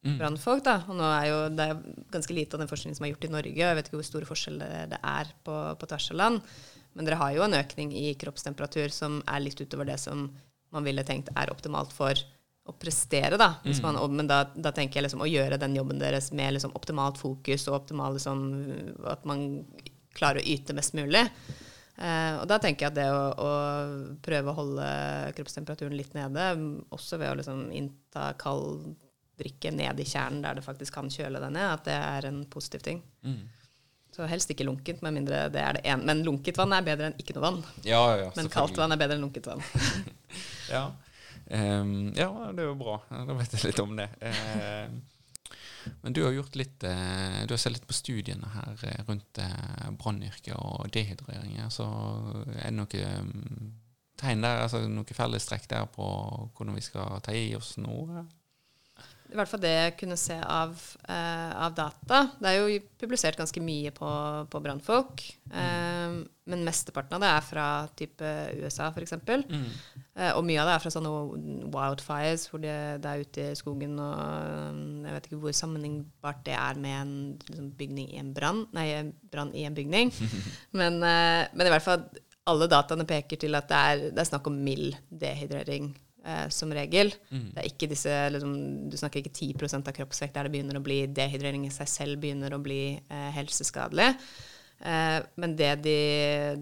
brannfolk 0.00 0.64
da, 0.64 0.78
Og 0.88 0.96
nå 0.96 1.06
er 1.12 1.26
jo 1.28 1.38
det 1.52 1.66
er 1.68 1.80
ganske 2.12 2.34
lite 2.36 2.56
av 2.56 2.62
den 2.62 2.70
forskningen 2.70 2.96
som 2.96 3.06
er 3.06 3.12
gjort 3.12 3.26
i 3.28 3.32
Norge, 3.34 3.56
jeg 3.60 3.78
vet 3.78 3.88
ikke 3.88 3.98
hvor 4.00 4.08
store 4.08 4.28
forskjeller 4.28 4.92
det 4.94 5.00
er 5.04 5.32
på, 5.44 5.56
på 5.76 5.88
tvers 5.90 6.10
av 6.14 6.20
land, 6.22 6.52
men 6.96 7.06
dere 7.06 7.20
har 7.20 7.34
jo 7.36 7.44
en 7.46 7.58
økning 7.60 7.92
i 7.94 8.14
kroppstemperatur 8.18 8.92
som 8.94 9.20
er 9.28 9.44
litt 9.44 9.60
utover 9.60 9.88
det 9.90 9.98
som 10.00 10.28
man 10.74 10.86
ville 10.86 11.04
tenkt 11.06 11.30
er 11.36 11.52
optimalt 11.52 11.92
for 11.94 12.18
å 12.68 12.74
prestere, 12.78 13.38
da. 13.40 13.54
Hvis 13.64 13.80
man, 13.82 13.98
men 14.14 14.28
da, 14.30 14.44
da 14.54 14.70
tenker 14.74 14.98
jeg 15.00 15.08
liksom 15.08 15.24
å 15.24 15.30
gjøre 15.30 15.58
den 15.58 15.74
jobben 15.74 15.98
deres 15.98 16.30
med 16.36 16.54
liksom 16.54 16.74
optimalt 16.78 17.18
fokus 17.18 17.66
og 17.68 17.80
optimal 17.80 18.14
liksom, 18.14 18.44
At 19.10 19.24
man 19.26 19.64
klarer 20.14 20.42
å 20.42 20.52
yte 20.54 20.76
mest 20.76 20.94
mulig. 20.94 21.24
Eh, 22.00 22.34
og 22.38 22.46
da 22.50 22.58
tenker 22.62 22.86
jeg 22.86 22.92
at 22.92 22.98
det 22.98 23.08
å, 23.10 23.22
å 23.34 23.50
prøve 24.22 24.52
å 24.52 24.56
holde 24.56 24.86
kroppstemperaturen 25.36 25.96
litt 25.98 26.14
nede, 26.16 26.52
også 26.94 27.18
ved 27.20 27.32
å 27.32 27.38
liksom 27.40 27.66
innta 27.74 28.30
kald 28.40 28.94
drikke 29.40 29.72
ned 29.74 30.00
i 30.00 30.06
kjernen 30.06 30.44
der 30.44 30.60
det 30.60 30.66
faktisk 30.66 30.94
kan 30.98 31.10
kjøle 31.12 31.42
deg 31.42 31.56
ned, 31.56 31.66
at 31.78 31.88
det 31.88 31.96
er 31.96 32.28
en 32.30 32.44
positiv 32.52 32.84
ting. 32.86 33.02
Så 34.14 34.26
helst 34.26 34.50
ikke 34.50 34.66
lunkent, 34.66 35.04
med 35.06 35.14
mindre 35.16 35.44
det 35.54 35.60
er 35.62 35.78
det 35.78 35.84
ene. 35.86 36.04
Men 36.08 36.24
lunket 36.26 36.58
vann 36.58 36.74
er 36.74 36.86
bedre 36.86 37.10
enn 37.10 37.20
ikke 37.22 37.36
noe 37.36 37.44
vann. 37.46 37.60
Ja, 37.86 38.00
ja, 38.18 38.32
Men 38.36 38.50
kaldt 38.52 38.78
vann 38.78 38.92
er 38.92 39.00
bedre 39.00 39.16
enn 39.18 39.26
lunket 39.28 39.50
vann. 39.50 39.64
Ja. 40.70 40.84
Um, 41.50 42.12
ja, 42.14 42.28
det 42.54 42.62
er 42.62 42.68
jo 42.68 42.76
bra. 42.78 43.00
Da 43.10 43.34
vet 43.34 43.56
jeg 43.56 43.72
litt 43.72 43.80
om 43.82 43.96
det. 43.98 44.06
Ehm, 44.22 45.00
men 46.04 46.14
du 46.14 46.20
har 46.22 46.34
gjort 46.36 46.54
litt 46.54 46.84
eh, 46.86 47.40
Du 47.48 47.54
har 47.56 47.58
sett 47.58 47.74
litt 47.74 47.86
på 47.88 47.96
studiene 47.96 48.52
her 48.54 48.84
eh, 48.86 49.00
rundt 49.08 49.40
eh, 49.42 49.88
brannyrket 49.98 50.54
og 50.54 50.90
dehydrering. 50.94 51.56
Så 51.74 51.86
er 52.54 52.68
det 52.68 52.76
noe 52.76 53.08
mm, 53.26 53.72
tegn 54.20 54.44
der, 54.44 54.62
altså 54.66 54.84
noe 54.86 55.16
fellestrekk 55.16 55.66
der 55.70 55.88
på 55.90 56.06
hvordan 56.54 56.76
vi 56.76 56.84
skal 56.84 57.18
ta 57.24 57.34
i 57.34 57.50
oss 57.58 57.74
nå? 57.80 57.96
I 59.30 59.38
hvert 59.38 59.50
fall 59.50 59.62
det 59.62 59.70
jeg 59.70 59.94
kunne 60.00 60.16
se 60.18 60.34
av, 60.42 60.74
uh, 61.06 61.50
av 61.66 61.74
data. 61.76 62.24
Det 62.40 62.50
er 62.50 62.58
jo 62.58 62.80
publisert 62.98 63.38
ganske 63.38 63.62
mye 63.62 63.92
på, 63.94 64.10
på 64.50 64.60
brannfolk. 64.64 65.22
Uh, 65.52 66.26
men 66.50 66.64
mesteparten 66.66 67.14
av 67.14 67.22
det 67.22 67.30
er 67.30 67.44
fra 67.46 67.66
type 67.98 68.30
USA, 68.58 68.88
f.eks. 68.90 69.14
Eh, 69.14 70.32
og 70.34 70.42
mye 70.42 70.58
av 70.58 70.66
det 70.66 70.72
er 70.74 70.82
fra 70.82 70.90
sånne 70.90 71.12
wildfires, 71.70 72.48
hvor 72.50 72.58
det, 72.64 72.74
det 73.04 73.12
er 73.12 73.22
ute 73.22 73.44
i 73.52 73.58
skogen 73.58 73.92
og 74.02 75.04
Jeg 75.04 75.14
vet 75.14 75.28
ikke 75.28 75.38
hvor 75.44 75.54
sammenlignbart 75.54 76.42
det 76.48 76.56
er 76.58 76.80
med 76.82 76.96
en 76.96 77.14
liksom, 77.44 77.70
bygning 77.78 78.10
i 78.16 78.18
en 78.18 78.34
brann. 78.34 78.64
Nei, 78.74 78.88
brann 79.30 79.54
i 79.54 79.62
en 79.68 79.78
bygning. 79.78 80.10
men, 80.80 80.98
men 80.98 81.68
i 81.68 81.70
hvert 81.76 81.86
fall 81.86 82.08
alle 82.50 82.66
dataene 82.72 83.06
peker 83.06 83.38
til 83.46 83.54
at 83.54 83.70
det 83.70 83.80
er, 83.92 84.06
det 84.10 84.24
er 84.24 84.32
snakk 84.32 84.50
om 84.50 84.58
mild 84.66 84.98
dehydrering 85.22 85.92
eh, 86.24 86.46
som 86.52 86.72
regel. 86.74 87.12
Det 87.54 87.62
er 87.62 87.68
ikke 87.70 87.90
disse, 87.90 88.14
liksom, 88.34 88.54
du 88.90 88.96
snakker 89.00 89.22
ikke 89.22 89.34
10% 89.54 89.90
av 89.90 89.96
kroppsvekt 89.96 90.36
der 90.36 90.48
det 90.48 90.54
begynner 90.54 90.78
å 90.80 90.84
bli 90.84 91.02
dehydrering 91.06 91.66
i 91.68 91.74
seg 91.74 91.90
selv 91.90 92.22
begynner 92.22 92.54
å 92.54 92.62
bli 92.62 92.82
eh, 92.96 93.30
helseskadelig. 93.36 94.12
Eh, 94.80 95.18
men 95.40 95.56
det 95.56 95.74
de, 95.84 95.98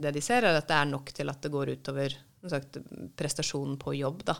det 0.00 0.14
de 0.14 0.24
ser, 0.24 0.46
er 0.46 0.58
at 0.58 0.68
det 0.68 0.78
er 0.78 0.90
nok 0.90 1.12
til 1.14 1.30
at 1.30 1.42
det 1.44 1.54
går 1.54 1.74
utover 1.78 2.16
sagt, 2.46 2.78
prestasjonen 3.16 3.78
på 3.80 3.94
jobb. 3.98 4.24
Da. 4.26 4.38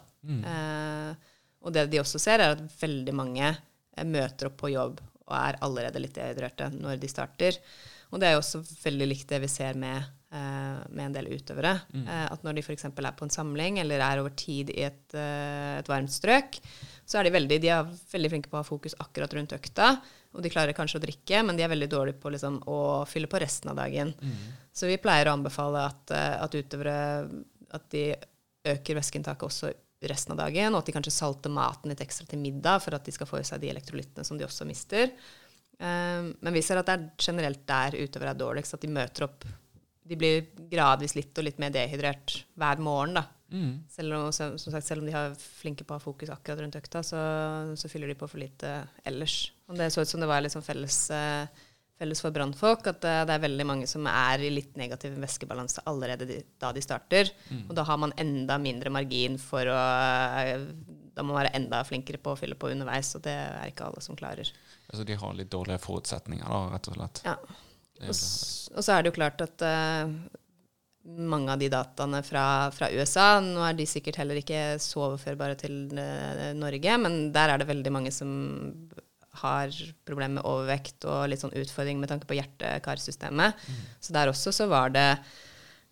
Eh, 0.52 1.35
og 1.64 1.74
det 1.74 1.88
de 1.90 2.02
også 2.02 2.20
ser, 2.22 2.42
er 2.42 2.57
at 2.57 2.81
veldig 2.81 3.14
mange 3.16 3.46
eh, 3.50 4.07
møter 4.07 4.50
opp 4.50 4.59
på 4.62 4.72
jobb 4.74 5.00
og 5.28 5.35
er 5.37 5.59
allerede 5.64 6.00
litt 6.00 6.16
dehydrerte 6.16 6.70
når 6.74 7.00
de 7.02 7.11
starter. 7.11 7.59
Og 8.09 8.20
det 8.20 8.28
er 8.28 8.37
jo 8.37 8.42
også 8.42 8.62
veldig 8.64 9.11
likt 9.11 9.28
det 9.28 9.42
vi 9.42 9.50
ser 9.52 9.76
med, 9.76 10.07
med 10.92 11.06
en 11.06 11.14
del 11.16 11.30
utøvere. 11.32 11.72
Eh, 12.04 12.26
at 12.28 12.44
når 12.44 12.58
de 12.58 12.64
f.eks. 12.64 12.84
er 12.84 13.16
på 13.16 13.24
en 13.24 13.32
samling 13.32 13.78
eller 13.80 14.02
er 14.04 14.20
over 14.20 14.34
tid 14.36 14.72
i 14.74 14.84
et, 14.84 15.14
eh, 15.16 15.78
et 15.78 15.88
varmt 15.88 16.12
strøk, 16.12 16.58
så 17.08 17.18
er 17.18 17.28
de 17.28 17.34
veldig, 17.38 17.58
de 17.62 17.70
er 17.72 17.88
veldig 18.12 18.30
flinke 18.34 18.50
på 18.52 18.58
å 18.58 18.62
ha 18.62 18.68
fokus 18.68 18.96
akkurat 19.00 19.32
rundt 19.38 19.56
økta. 19.56 19.94
Og 20.36 20.44
de 20.44 20.52
klarer 20.52 20.76
kanskje 20.76 21.00
å 21.00 21.04
drikke, 21.06 21.40
men 21.46 21.56
de 21.56 21.64
er 21.64 21.72
veldig 21.72 21.88
dårlige 21.88 22.20
på 22.20 22.32
liksom, 22.34 22.60
å 22.68 23.06
fylle 23.08 23.30
på 23.32 23.40
resten 23.40 23.72
av 23.72 23.78
dagen. 23.80 24.12
Så 24.76 24.90
vi 24.90 25.00
pleier 25.00 25.30
å 25.30 25.36
anbefale 25.38 25.86
at, 25.88 26.12
eh, 26.12 26.36
at 26.44 26.58
utøvere 26.58 26.96
at 27.72 27.88
de 27.90 28.04
øker 28.68 28.98
væskeinntaket 29.00 29.48
også 29.48 29.72
resten 30.08 30.32
av 30.36 30.44
dagen, 30.44 30.74
og 30.74 30.82
at 30.82 30.90
de 30.90 30.94
kanskje 30.94 31.14
salter 31.14 31.50
maten 31.50 31.90
litt 31.90 32.02
ekstra 32.04 32.26
til 32.28 32.38
middag 32.38 32.84
for 32.84 32.94
at 32.94 33.04
de 33.04 33.14
skal 33.14 33.26
få 33.26 33.40
i 33.40 33.46
seg 33.48 33.64
de 33.64 33.72
elektrolyttene 33.72 34.24
som 34.24 34.38
de 34.38 34.46
også 34.46 34.66
mister. 34.68 35.10
Um, 35.78 36.34
men 36.42 36.54
vi 36.54 36.62
ser 36.62 36.78
at 36.78 36.86
det 36.86 36.94
er 36.96 37.08
generelt 37.22 37.64
der 37.66 37.96
utøvere 37.98 38.34
er 38.34 38.38
dårligst, 38.38 38.74
at 38.74 38.82
de 38.82 38.90
møter 38.90 39.26
opp 39.26 39.46
De 40.09 40.16
blir 40.18 40.49
gradvis 40.71 41.14
litt 41.18 41.37
og 41.38 41.47
litt 41.47 41.61
mer 41.61 41.75
dehydrert 41.75 42.40
hver 42.59 42.81
morgen. 42.83 43.18
da. 43.21 43.27
Mm. 43.49 43.85
Selv, 43.88 44.14
om, 44.14 44.33
som 44.33 44.59
sagt, 44.59 44.87
selv 44.87 45.03
om 45.03 45.09
de 45.09 45.14
har 45.14 45.33
flinke 45.38 45.87
på 45.87 45.94
å 45.94 45.99
ha 45.99 46.03
fokus 46.03 46.33
akkurat 46.33 46.61
rundt 46.62 46.77
økta, 46.77 47.03
så, 47.07 47.21
så 47.81 47.88
fyller 47.88 48.11
de 48.11 48.18
på 48.18 48.29
for 48.29 48.40
lite 48.40 48.75
ellers. 49.09 49.40
Og 49.68 49.79
det 49.79 49.88
så 49.92 50.05
ut 50.05 50.11
som 50.11 50.21
det 50.21 50.29
var 50.29 50.42
liksom 50.44 50.64
felles, 50.64 50.99
eh, 51.14 51.64
felles 51.99 52.21
for 52.23 52.35
brannfolk, 52.35 52.90
at 52.92 53.01
det, 53.05 53.14
det, 53.31 53.37
er 53.37 53.44
veldig 53.47 53.66
mange 53.68 53.88
som 53.90 54.07
er 54.11 54.44
i 54.44 54.53
litt 54.53 54.77
negativ 54.81 55.16
væskebalanse 55.23 55.85
allerede 55.88 56.29
de, 56.29 56.42
da 56.61 56.75
de 56.77 56.85
starter. 56.85 57.33
Mm. 57.49 57.64
Og 57.66 57.77
da 57.79 57.87
har 57.88 58.01
man 58.05 58.16
enda 58.21 58.59
mindre 58.61 58.92
margin 58.92 59.40
for 59.40 59.73
å 59.73 59.83
Da 61.18 61.25
må 61.25 61.33
man 61.33 61.40
være 61.40 61.57
enda 61.59 61.81
flinkere 61.83 62.21
på 62.23 62.31
å 62.31 62.38
fylle 62.38 62.55
på 62.55 62.68
underveis, 62.71 63.09
og 63.18 63.25
det 63.25 63.33
er 63.35 63.73
ikke 63.73 63.88
alle 63.88 64.05
som 64.05 64.18
klarer. 64.18 64.53
Altså 64.88 65.05
de 65.09 65.16
har 65.18 65.33
litt 65.35 65.51
dårlige 65.51 65.81
forutsetninger, 65.83 66.47
da, 66.47 66.61
rett 66.77 66.92
og 66.92 67.01
slett? 67.01 67.25
Ja. 67.27 67.35
Og, 68.02 68.12
og 68.12 68.84
så 68.84 68.94
er 68.94 69.02
det 69.02 69.11
jo 69.11 69.16
klart 69.16 69.42
at 69.42 69.64
uh, 69.66 70.12
mange 71.08 71.52
av 71.52 71.61
de 71.61 71.70
dataene 71.72 72.20
fra, 72.26 72.44
fra, 72.74 72.90
USA 72.92 73.40
Nå 73.42 73.62
er 73.64 73.76
de 73.78 73.87
sikkert 73.88 74.20
heller 74.20 74.40
ikke 74.40 74.62
så 74.82 75.06
overførbare 75.08 75.58
til 75.58 75.87
uh, 75.96 76.48
Norge, 76.58 76.96
men 77.02 77.20
der 77.34 77.54
er 77.54 77.61
det 77.61 77.70
veldig 77.70 77.94
mange 77.94 78.14
som 78.14 78.30
har 79.38 79.74
problemer 80.08 80.40
med 80.40 80.48
overvekt 80.48 81.04
og 81.06 81.28
litt 81.30 81.42
sånn 81.42 81.54
utfordring 81.58 82.00
med 82.00 82.11
tanke 82.11 82.26
på 82.26 82.38
hjerte-karsystemet. 82.38 83.54
Mm. 83.54 83.84
Så 84.02 84.14
der 84.16 84.32
også 84.32 84.54
så 84.54 84.66
var 84.70 84.90
det 84.94 85.11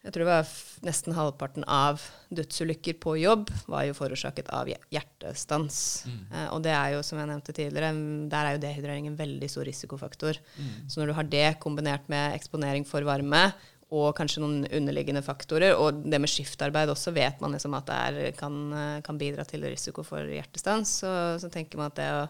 jeg 0.06 0.14
tror 0.14 0.22
det 0.22 0.30
var 0.30 0.50
nesten 0.86 1.14
halvparten 1.16 1.64
av 1.66 2.02
dødsulykker 2.30 2.94
på 3.02 3.16
jobb 3.18 3.48
var 3.66 3.88
jo 3.88 3.96
forårsaket 3.96 4.52
av 4.54 4.68
hjertestans. 4.70 5.78
Mm. 6.06 6.20
Eh, 6.30 6.48
og 6.54 6.60
det 6.62 6.74
er 6.76 6.92
jo, 6.94 7.00
som 7.06 7.18
jeg 7.18 7.30
nevnte 7.32 7.54
tidligere, 7.56 7.90
der 8.30 8.46
er 8.46 8.54
jo 8.54 8.62
dehydrering 8.62 9.08
en 9.10 9.18
veldig 9.18 9.48
stor 9.50 9.66
risikofaktor. 9.66 10.38
Mm. 10.60 10.76
Så 10.86 11.00
når 11.00 11.10
du 11.10 11.16
har 11.18 11.30
det 11.32 11.48
kombinert 11.62 12.06
med 12.12 12.36
eksponering 12.38 12.86
for 12.86 13.06
varme 13.08 13.48
og 13.96 14.12
kanskje 14.18 14.42
noen 14.42 14.62
underliggende 14.66 15.22
faktorer, 15.26 15.74
og 15.78 16.04
det 16.06 16.22
med 16.22 16.30
skiftarbeid 16.30 16.90
også, 16.90 17.14
vet 17.14 17.42
man 17.42 17.54
liksom 17.54 17.74
at 17.78 17.90
det 17.90 17.98
er, 17.98 18.32
kan, 18.38 18.62
kan, 19.06 19.18
bidra 19.18 19.46
til 19.46 19.66
risiko 19.66 20.06
for 20.06 20.26
hjertestans. 20.26 21.00
Så, 21.02 21.10
så 21.42 21.50
tenker 21.50 21.82
man 21.82 21.90
at 21.90 21.98
det 21.98 22.08
å, 22.14 22.24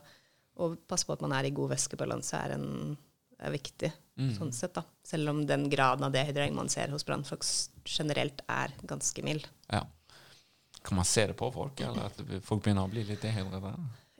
å, 0.64 0.72
passe 0.88 1.08
på 1.08 1.16
at 1.16 1.24
man 1.24 1.36
er 1.36 1.48
i 1.48 1.54
god 1.56 1.72
væskebalanse, 1.72 2.40
er, 2.40 2.56
er 3.38 3.54
viktig. 3.54 3.92
Mm. 4.16 4.30
sånn 4.32 4.52
sett 4.52 4.72
da. 4.78 4.82
Selv 5.04 5.28
om 5.28 5.42
den 5.46 5.66
graden 5.68 6.06
av 6.06 6.12
dehydrering 6.14 6.54
man 6.56 6.70
ser 6.72 6.88
hos 6.88 7.04
brannfolk 7.04 7.44
generelt 7.84 8.40
er 8.48 8.72
ganske 8.88 9.22
mild. 9.22 9.44
Ja. 9.68 9.82
Kan 10.86 10.96
man 10.96 11.04
se 11.04 11.26
det 11.26 11.36
på 11.36 11.50
folk, 11.52 11.80
eller 11.80 12.08
at 12.08 12.22
folk 12.46 12.64
begynner 12.64 12.86
å 12.86 12.92
bli 12.92 13.04
litt 13.04 13.20
dehydrerte? 13.26 13.74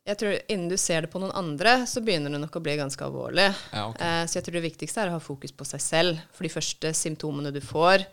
Jeg 0.06 0.18
tror 0.20 0.36
Innen 0.52 0.68
du 0.70 0.76
ser 0.78 1.02
det 1.02 1.10
på 1.10 1.18
noen 1.22 1.34
andre, 1.34 1.80
så 1.88 2.02
begynner 2.04 2.30
det 2.30 2.42
nok 2.42 2.58
å 2.58 2.62
bli 2.62 2.76
ganske 2.78 3.08
alvorlig. 3.08 3.48
Ja, 3.72 3.88
okay. 3.88 4.20
eh, 4.20 4.26
så 4.28 4.38
jeg 4.38 4.46
tror 4.46 4.58
det 4.58 4.66
viktigste 4.68 5.02
er 5.02 5.10
å 5.10 5.16
ha 5.16 5.22
fokus 5.22 5.54
på 5.56 5.66
seg 5.66 5.82
selv. 5.82 6.20
For 6.36 6.46
de 6.46 6.52
første 6.52 6.92
symptomene 6.94 7.54
du 7.54 7.62
får, 7.64 8.04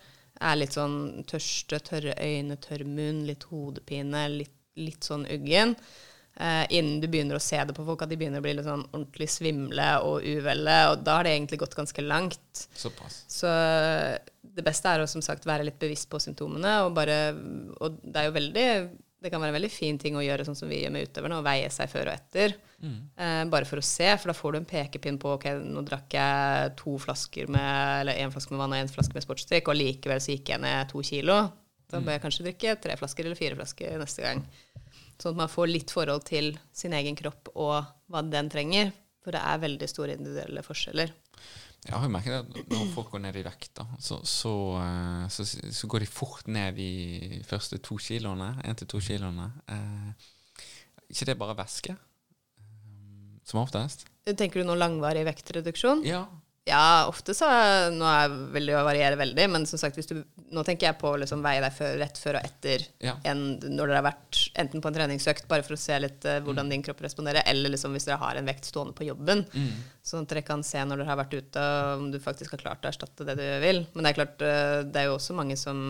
er 0.42 0.58
litt 0.58 0.74
sånn 0.74 1.26
tørste, 1.30 1.78
tørre 1.86 2.16
øyne, 2.18 2.58
tørr 2.64 2.88
munn, 2.88 3.22
litt 3.28 3.46
hodepine, 3.52 4.24
litt, 4.40 4.56
litt 4.80 5.06
sånn 5.06 5.28
uggen 5.30 5.76
eh, 6.40 6.66
innen 6.78 7.00
du 7.04 7.08
begynner 7.12 7.40
å 7.40 7.44
se 7.44 7.60
det 7.60 7.76
på 7.78 7.86
folk, 7.88 8.04
at 8.04 8.12
de 8.12 8.18
begynner 8.20 8.44
å 8.44 8.46
bli 8.46 8.56
litt 8.58 8.68
sånn 8.68 8.86
ordentlig 8.92 9.30
svimle 9.32 9.90
og 10.08 10.26
uvelle. 10.26 10.78
Og 10.92 11.06
da 11.06 11.20
har 11.20 11.28
det 11.28 11.38
egentlig 11.38 11.62
gått 11.64 11.78
ganske 11.78 12.06
langt. 12.06 12.68
Såpass. 12.74 13.24
Så 13.32 13.54
det 14.54 14.66
beste 14.66 14.92
er 14.92 15.04
å 15.04 15.10
som 15.10 15.24
sagt 15.26 15.48
være 15.50 15.66
litt 15.68 15.80
bevisst 15.82 16.10
på 16.12 16.22
symptomene. 16.22 16.80
Og, 16.86 16.94
bare, 16.98 17.18
og 17.80 17.98
det 18.04 18.22
er 18.22 18.30
jo 18.30 18.38
veldig 18.38 18.68
det 19.24 19.32
kan 19.32 19.40
være 19.40 19.54
en 19.54 19.56
veldig 19.56 19.72
fin 19.72 19.98
ting 20.00 20.18
å 20.20 20.24
gjøre 20.24 20.44
sånn 20.44 20.58
som 20.58 20.68
vi 20.68 20.82
gjør 20.82 20.92
med 20.92 21.08
utøverne, 21.08 21.38
å 21.40 21.46
veie 21.46 21.70
seg 21.72 21.88
før 21.88 22.10
og 22.12 22.18
etter. 22.18 22.58
Mm. 22.84 22.98
Eh, 23.16 23.44
bare 23.54 23.68
for 23.70 23.80
å 23.80 23.86
se, 23.88 24.10
for 24.20 24.30
da 24.30 24.36
får 24.36 24.52
du 24.52 24.60
en 24.60 24.68
pekepinn 24.68 25.20
på 25.22 25.32
ok, 25.38 25.46
nå 25.64 25.84
drakk 25.88 26.18
jeg 26.18 26.74
to 26.82 26.98
flasker 27.00 27.48
med, 27.56 28.02
eller 28.02 28.20
én 28.20 28.34
flaske 28.34 28.52
med 28.52 28.60
vann 28.60 28.76
og 28.76 28.84
én 28.84 28.92
flaske 28.92 29.16
med 29.16 29.24
sportsdrikk, 29.24 29.72
og 29.72 29.80
likevel 29.80 30.20
så 30.24 30.36
gikk 30.36 30.52
jeg 30.52 30.64
ned 30.66 30.92
to 30.92 31.04
kilo. 31.08 31.40
Da 31.94 32.02
bør 32.02 32.18
jeg 32.18 32.24
kanskje 32.26 32.48
drikke 32.50 32.76
tre 32.84 32.98
flasker 33.00 33.30
eller 33.30 33.40
fire 33.40 33.56
flasker 33.60 33.96
neste 34.02 34.26
gang. 34.26 34.44
Sånn 35.24 35.38
at 35.38 35.44
man 35.46 35.52
får 35.52 35.70
litt 35.72 35.92
forhold 35.94 36.26
til 36.28 36.52
sin 36.76 36.92
egen 36.98 37.16
kropp 37.16 37.54
og 37.54 37.78
hva 38.12 38.22
den 38.28 38.50
trenger. 38.52 38.92
For 39.24 39.32
det 39.32 39.40
er 39.40 39.62
veldig 39.62 39.88
store 39.88 40.18
individuelle 40.18 40.64
forskjeller. 40.66 41.14
Jeg 41.84 41.96
har 41.96 42.04
jo 42.04 42.12
merket 42.12 42.36
at 42.42 42.72
når 42.72 42.90
folk 42.94 43.12
går 43.12 43.24
ned 43.24 43.38
i 43.40 43.44
vekt, 43.44 43.74
da, 43.80 43.86
så, 44.04 44.22
så, 44.28 44.52
eh, 44.80 45.24
så, 45.32 45.44
så, 45.48 45.88
går 45.92 46.04
de 46.04 46.08
fort 46.08 46.48
ned 46.52 46.76
de 46.80 47.40
første 47.48 47.80
to 47.84 47.98
kiloene. 48.04 48.54
Én 48.68 48.80
til 48.80 48.88
to 48.92 49.00
kiloene. 49.04 49.50
Eh, 49.72 50.30
ikke 51.12 51.28
det 51.32 51.38
bare 51.40 51.56
væske? 51.60 51.96
Eh, 51.96 53.34
som 53.48 53.64
oftest? 53.64 54.08
Tenker 54.28 54.60
du 54.60 54.68
noe 54.68 54.80
langvarig 54.80 55.26
vektreduksjon? 55.28 56.04
Ja. 56.08 56.24
Ja, 56.66 57.06
ofte 57.08 57.34
så 57.36 57.48
Nå 57.92 58.10
vil 58.54 58.70
det 58.70 58.72
jo 58.72 58.84
variere 58.88 59.18
veldig, 59.20 59.48
men 59.52 59.66
som 59.68 59.80
sagt, 59.82 59.98
du, 60.08 60.22
nå 60.56 60.64
tenker 60.64 60.88
jeg 60.88 61.00
på 61.02 61.10
å 61.12 61.18
liksom 61.20 61.44
veie 61.44 61.60
deg 61.64 61.76
før, 61.76 61.98
rett 62.00 62.20
før 62.20 62.38
og 62.40 62.48
etter 62.48 62.86
ja. 63.04 63.18
en, 63.28 63.42
når 63.60 63.92
dere 63.92 64.00
har 64.00 64.06
vært 64.08 64.40
enten 64.64 64.84
på 64.84 64.88
en 64.88 64.96
treningsøkt, 64.96 65.50
bare 65.52 65.66
for 65.68 65.76
å 65.76 65.82
se 65.82 65.98
litt 66.00 66.24
uh, 66.24 66.40
hvordan 66.46 66.70
mm. 66.70 66.72
din 66.72 66.86
kropp 66.88 67.04
responderer, 67.04 67.44
eller 67.52 67.76
liksom 67.76 67.98
hvis 67.98 68.08
dere 68.08 68.22
har 68.24 68.40
en 68.40 68.48
vekt 68.48 68.72
stående 68.72 68.96
på 68.96 69.10
jobben. 69.10 69.44
Mm. 69.52 69.84
Sånn 70.08 70.24
at 70.24 70.32
dere 70.32 70.46
kan 70.48 70.64
se 70.64 70.86
når 70.88 71.04
dere 71.04 71.12
har 71.12 71.20
vært 71.20 71.36
ute, 71.36 71.68
om 72.00 72.08
du 72.16 72.20
faktisk 72.24 72.56
har 72.56 72.64
klart 72.64 72.88
å 72.88 72.94
erstatte 72.94 73.28
det 73.28 73.36
du 73.42 73.46
vil. 73.66 73.84
Men 73.92 74.08
det 74.08 74.14
er 74.14 74.20
klart, 74.22 74.48
uh, 74.48 74.80
det 74.88 75.04
er 75.04 75.12
jo 75.12 75.20
også 75.20 75.36
mange 75.36 75.60
som 75.60 75.84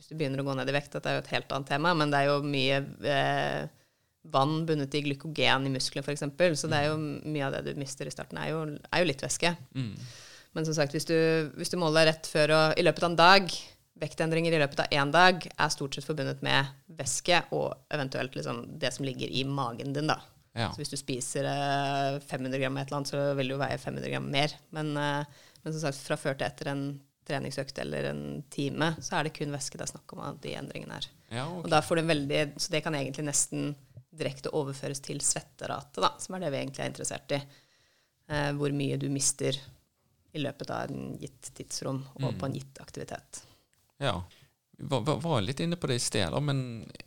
Hvis 0.00 0.12
du 0.12 0.16
begynner 0.16 0.40
å 0.40 0.48
gå 0.50 0.60
ned 0.60 0.68
i 0.68 0.76
vekt, 0.76 0.94
at 0.96 1.04
det 1.04 1.10
er 1.10 1.18
jo 1.18 1.24
et 1.24 1.34
helt 1.38 1.56
annet 1.56 1.72
tema, 1.72 1.96
men 1.96 2.12
det 2.12 2.20
er 2.20 2.28
jo 2.28 2.40
mye 2.44 2.84
uh, 2.84 3.79
vann 4.22 4.66
bundet 4.68 4.94
i 4.94 5.02
glykogen 5.04 5.66
i 5.66 5.72
musklene, 5.72 6.04
f.eks. 6.04 6.26
Så 6.60 6.68
det 6.70 6.78
er 6.80 6.90
jo 6.90 6.98
mye 7.00 7.46
av 7.46 7.56
det 7.56 7.72
du 7.72 7.80
mister 7.80 8.08
i 8.08 8.12
starten, 8.12 8.40
er 8.40 8.52
jo, 8.52 8.64
er 8.90 9.02
jo 9.02 9.08
litt 9.08 9.24
væske. 9.24 9.54
Mm. 9.74 9.92
Men 10.56 10.66
som 10.66 10.76
sagt, 10.76 10.96
hvis 10.96 11.08
du, 11.08 11.16
hvis 11.56 11.72
du 11.72 11.78
måler 11.80 12.10
rett 12.10 12.26
før 12.26 12.54
og 12.56 12.80
i 12.80 12.84
løpet 12.84 13.06
av 13.06 13.12
en 13.12 13.20
dag 13.20 13.60
Vektendringer 14.00 14.54
i 14.56 14.60
løpet 14.62 14.80
av 14.80 14.94
én 14.96 15.10
dag 15.12 15.42
er 15.44 15.72
stort 15.72 15.92
sett 15.92 16.06
forbundet 16.06 16.40
med 16.44 16.68
væske 16.96 17.42
og 17.52 17.92
eventuelt 17.92 18.36
liksom 18.38 18.62
det 18.80 18.94
som 18.96 19.04
ligger 19.04 19.28
i 19.28 19.42
magen 19.44 19.92
din. 19.92 20.08
da. 20.08 20.16
Ja. 20.56 20.70
Så 20.72 20.80
hvis 20.80 20.92
du 20.92 20.96
spiser 20.96 21.46
500 22.24 22.56
eh, 22.56 22.62
gram 22.62 22.78
et 22.80 22.88
eller 22.88 23.00
annet, 23.00 23.10
så 23.12 23.26
vil 23.36 23.52
du 23.52 23.58
veie 23.60 23.76
500 23.78 24.08
gram 24.10 24.30
mer. 24.32 24.54
Men, 24.74 24.94
eh, 24.96 25.44
men, 25.60 25.74
som 25.74 25.82
sagt, 25.82 26.00
fra 26.00 26.16
før 26.16 26.38
til 26.38 26.48
etter 26.48 26.72
en 26.72 26.84
treningsøkt 27.28 27.78
eller 27.82 28.08
en 28.10 28.24
time, 28.50 28.94
så 29.04 29.18
er 29.18 29.28
det 29.28 29.36
kun 29.36 29.52
væske 29.52 29.78
det 29.78 29.86
er 29.86 29.92
snakk 29.92 30.16
om 30.16 30.24
av 30.24 30.40
de 30.42 30.56
endringene 30.58 30.96
her. 30.96 31.10
Ja, 31.28 31.44
okay. 31.44 31.62
Og 31.62 31.70
da 31.76 31.82
får 31.84 32.00
du 32.00 32.02
en 32.02 32.12
veldig, 32.14 32.40
Så 32.56 32.72
det 32.72 32.82
kan 32.86 32.96
egentlig 32.96 33.28
nesten 33.28 33.74
direkte 34.10 34.52
overføres 34.56 35.02
til 35.04 35.20
svetterate, 35.22 36.02
da, 36.02 36.14
som 36.18 36.36
er 36.36 36.44
det 36.44 36.54
vi 36.54 36.62
egentlig 36.62 36.84
er 36.84 36.90
interessert 36.92 37.36
i. 37.36 37.40
Eh, 38.30 38.50
hvor 38.58 38.74
mye 38.74 38.98
du 39.00 39.08
mister 39.12 39.56
i 40.32 40.42
løpet 40.42 40.70
av 40.70 40.90
en 40.90 41.14
gitt 41.18 41.50
tidsrom 41.56 42.04
og 42.20 42.28
mm. 42.28 42.36
på 42.38 42.46
en 42.46 42.58
gitt 42.58 42.82
aktivitet. 42.82 43.42
Ja. 44.02 44.20
Var, 44.80 45.16
var 45.20 45.42
litt 45.44 45.60
inne 45.60 45.76
på 45.76 45.90
det 45.90 45.98
i 45.98 46.02
sted, 46.02 46.32
men 46.40 46.60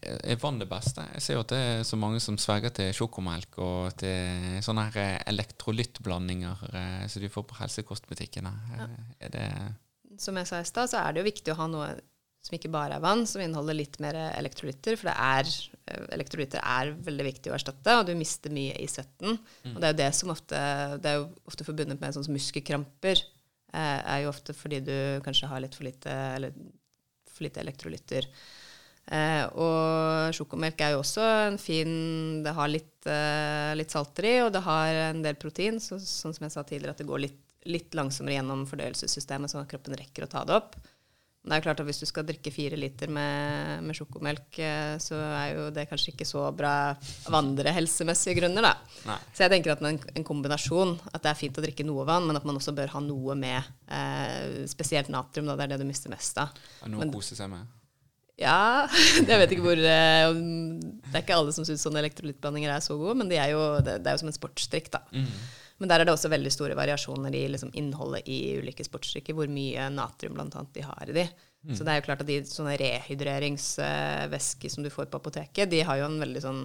er 0.04 0.38
vann 0.42 0.60
det 0.62 0.68
beste? 0.70 1.08
Jeg 1.16 1.24
ser 1.26 1.38
jo 1.40 1.42
at 1.42 1.54
det 1.56 1.62
er 1.70 1.86
så 1.88 1.98
mange 1.98 2.20
som 2.22 2.38
sverger 2.38 2.74
til 2.76 2.92
sjokomelk 2.94 3.58
og 3.66 3.96
til 3.98 4.60
sånne 4.62 4.86
her 4.90 5.00
eh, 5.02 5.24
elektrolyttblandinger 5.32 6.68
eh, 6.70 7.06
som 7.10 7.24
de 7.24 7.32
får 7.34 7.48
på 7.50 7.58
helsekostbutikkene. 7.64 8.54
Ja. 8.78 8.90
Er 9.26 9.34
det 9.34 9.48
Som 10.22 10.38
jeg 10.38 10.52
sa 10.52 10.62
i 10.62 10.70
stad, 10.70 10.92
så 10.92 11.02
er 11.02 11.16
det 11.16 11.24
jo 11.24 11.32
viktig 11.32 11.56
å 11.56 11.60
ha 11.64 11.70
noe 11.72 11.90
som 12.44 12.58
ikke 12.58 12.72
bare 12.74 12.98
er 12.98 13.04
vann, 13.04 13.24
som 13.30 13.42
inneholder 13.42 13.78
litt 13.78 14.00
mer 14.04 14.18
elektrolytter. 14.34 14.98
For 15.00 15.12
er, 15.14 15.48
eh, 15.88 16.08
elektrolytter 16.18 16.60
er 16.60 16.92
veldig 17.06 17.28
viktig 17.30 17.52
å 17.52 17.56
erstatte, 17.56 18.00
og 18.00 18.10
du 18.10 18.14
mister 18.20 18.52
mye 18.52 18.76
i 18.82 18.88
svetten. 18.92 19.38
Mm. 19.64 19.76
Og 19.76 19.80
det 19.80 19.88
er 19.88 19.94
jo 19.94 20.02
det 20.02 20.12
som 20.18 20.34
ofte, 20.34 20.60
det 21.00 21.12
er 21.12 21.22
jo 21.22 21.30
ofte 21.48 21.68
forbundet 21.68 22.02
med 22.02 22.18
sånn 22.18 22.28
muskelkramper. 22.36 23.24
Eh, 23.74 24.00
er 24.14 24.24
jo 24.24 24.34
ofte 24.34 24.54
fordi 24.54 24.82
du 24.84 24.98
kanskje 25.24 25.48
har 25.50 25.64
litt 25.64 25.78
for 25.78 25.88
lite, 25.88 26.12
eller 26.36 26.52
for 27.32 27.48
lite 27.48 27.64
elektrolytter. 27.64 28.28
Eh, 29.04 29.46
og 29.60 30.36
sjokomelk 30.36 30.80
er 30.80 30.94
jo 30.94 31.02
også 31.02 31.24
en 31.50 31.58
fin 31.60 32.40
Det 32.40 32.54
har 32.56 32.70
litt, 32.72 33.04
eh, 33.04 33.74
litt 33.76 33.92
salter 33.92 34.28
i, 34.30 34.36
og 34.46 34.54
det 34.56 34.62
har 34.64 35.00
en 35.10 35.22
del 35.22 35.36
protein, 35.36 35.80
så, 35.84 35.98
sånn 36.00 36.36
som 36.36 36.46
jeg 36.46 36.52
sa 36.52 36.64
tidligere, 36.64 36.96
at 36.96 37.02
det 37.02 37.10
går 37.10 37.24
litt, 37.26 37.42
litt 37.68 37.96
langsommere 37.96 38.38
gjennom 38.38 38.64
fordøyelsessystemet, 38.68 39.52
sånn 39.52 39.64
at 39.64 39.72
kroppen 39.72 39.96
rekker 40.00 40.24
å 40.24 40.32
ta 40.32 40.44
det 40.48 40.56
opp. 40.56 40.76
Det 41.44 41.52
er 41.52 41.60
jo 41.60 41.66
klart 41.66 41.82
at 41.84 41.88
Hvis 41.90 42.00
du 42.00 42.06
skal 42.08 42.24
drikke 42.28 42.52
fire 42.56 42.78
liter 42.80 43.10
med, 43.12 43.84
med 43.84 43.98
sjokomelk, 43.98 44.48
eh, 44.64 44.96
så 45.04 45.18
er 45.20 45.48
jo 45.52 45.66
det 45.76 45.90
kanskje 45.90 46.14
ikke 46.14 46.28
så 46.28 46.46
bra 46.56 46.74
av 46.96 47.36
andre 47.36 47.74
helsemessige 47.76 48.38
grunner. 48.40 48.70
Så 49.04 49.44
jeg 49.44 49.52
tenker 49.52 49.74
at 49.74 49.84
en, 49.84 50.00
en, 50.00 50.26
kombinasjon, 50.28 50.96
at 51.12 51.26
det 51.26 51.34
er 51.34 51.40
fint 51.42 51.60
å 51.60 51.64
drikke 51.66 51.84
noe 51.88 52.06
vann, 52.08 52.30
men 52.30 52.40
at 52.40 52.48
man 52.48 52.60
også 52.60 52.72
bør 52.78 52.94
ha 52.96 53.02
noe 53.04 53.36
med, 53.36 53.72
eh, 53.92 54.64
spesielt 54.72 55.12
natrium. 55.12 55.50
da, 55.52 55.58
Det 55.60 55.68
er 55.68 55.74
det 55.74 55.84
du 55.84 55.90
mister 55.90 56.14
mest 56.14 56.40
av. 56.40 56.56
Noe 56.88 57.10
å 57.10 57.16
kose 57.18 57.36
seg 57.36 57.52
med? 57.52 57.68
Ja, 58.40 58.88
jeg 59.30 59.42
vet 59.44 59.52
ikke 59.54 59.66
hvor 59.68 59.78
eh, 59.78 60.32
Det 60.34 61.12
er 61.12 61.22
ikke 61.22 61.36
alle 61.38 61.52
som 61.54 61.68
syns 61.68 61.84
sånne 61.86 62.02
elektrolyttblandinger 62.02 62.72
er 62.72 62.82
så 62.82 62.96
gode, 62.98 63.18
men 63.20 63.30
de 63.30 63.38
er 63.38 63.52
jo, 63.52 63.66
det, 63.84 64.00
det, 64.00 64.08
er 64.10 64.16
jo 64.16 64.24
som 64.24 64.32
en 64.32 64.40
sportsdrikk. 64.40 64.90
da. 64.96 65.04
Mm. 65.12 65.28
Men 65.84 65.92
der 65.92 66.00
er 66.00 66.08
det 66.08 66.14
også 66.16 66.30
veldig 66.32 66.52
store 66.56 66.78
variasjoner 66.80 67.36
i 67.36 67.42
liksom, 67.52 67.74
innholdet 67.76 68.30
i 68.32 68.56
ulike 68.64 68.86
sportsdrikker, 68.88 69.36
hvor 69.36 69.50
mye 69.52 69.90
natrium 69.92 70.38
blant 70.38 70.56
annet 70.56 70.78
de 70.78 70.86
har 70.88 71.10
i 71.12 71.16
de. 71.18 71.26
Mm. 71.68 71.74
Så 71.76 71.84
det 71.84 71.92
er 71.92 72.00
jo 72.00 72.06
klart 72.06 72.24
at 72.24 72.30
de 72.30 72.38
sånne 72.48 72.78
rehydreringsvæsker 72.80 74.72
som 74.72 74.88
du 74.88 74.88
får 74.94 75.10
på 75.12 75.20
apoteket, 75.20 75.68
de 75.74 75.82
har 75.84 76.00
jo 76.00 76.08
en 76.08 76.24
veldig 76.24 76.44
sånn 76.46 76.64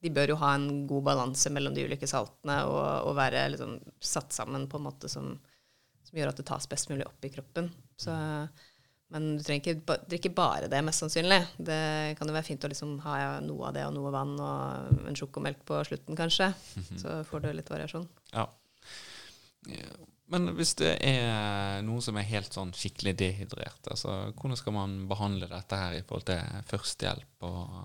de 0.00 0.12
bør 0.12 0.32
jo 0.32 0.38
ha 0.40 0.54
en 0.56 0.68
god 0.88 1.06
balanse 1.10 1.52
mellom 1.52 1.74
de 1.76 1.84
ulike 1.88 2.08
saltene 2.08 2.58
og, 2.68 3.08
og 3.08 3.16
være 3.16 3.46
liksom 3.54 3.78
satt 4.12 4.36
sammen 4.36 4.68
på 4.68 4.76
en 4.80 4.86
måte 4.86 5.08
som, 5.12 5.34
som, 6.04 6.14
gjør 6.16 6.32
at 6.34 6.40
det 6.40 6.46
tas 6.48 6.68
best 6.68 6.92
mulig 6.92 7.08
opp 7.08 7.24
i 7.24 7.32
kroppen. 7.32 7.68
Så 8.00 8.12
men 9.10 9.26
du 9.38 9.42
trenger 9.42 9.74
ikke 9.74 9.96
drikke 10.06 10.30
bare 10.34 10.68
det, 10.70 10.80
mest 10.86 11.02
sannsynlig. 11.02 11.40
Det 11.58 11.80
kan 12.18 12.30
jo 12.30 12.34
være 12.36 12.46
fint 12.46 12.62
å 12.66 12.70
liksom 12.70 12.92
ha 13.02 13.16
noe 13.42 13.66
av 13.66 13.74
det 13.74 13.82
og 13.88 13.96
noe 13.96 14.12
vann 14.14 14.36
og 14.38 15.08
en 15.10 15.18
sjokomelk 15.18 15.64
på 15.66 15.80
slutten, 15.88 16.18
kanskje. 16.18 16.52
Så 17.00 17.16
får 17.26 17.42
du 17.42 17.50
litt 17.56 17.72
variasjon. 17.72 18.06
Ja. 18.30 18.46
Men 20.30 20.52
hvis 20.54 20.76
det 20.78 20.92
er 21.02 21.82
noen 21.82 22.04
som 22.04 22.18
er 22.20 22.28
helt 22.28 22.54
sånn 22.54 22.70
skikkelig 22.76 23.16
dehydrert, 23.18 23.82
altså, 23.90 24.30
hvordan 24.38 24.60
skal 24.60 24.76
man 24.78 24.94
behandle 25.10 25.50
dette 25.50 25.80
her 25.80 25.98
i 25.98 26.04
forhold 26.06 26.28
til 26.30 26.62
førstehjelp 26.70 27.48
og 27.50 27.80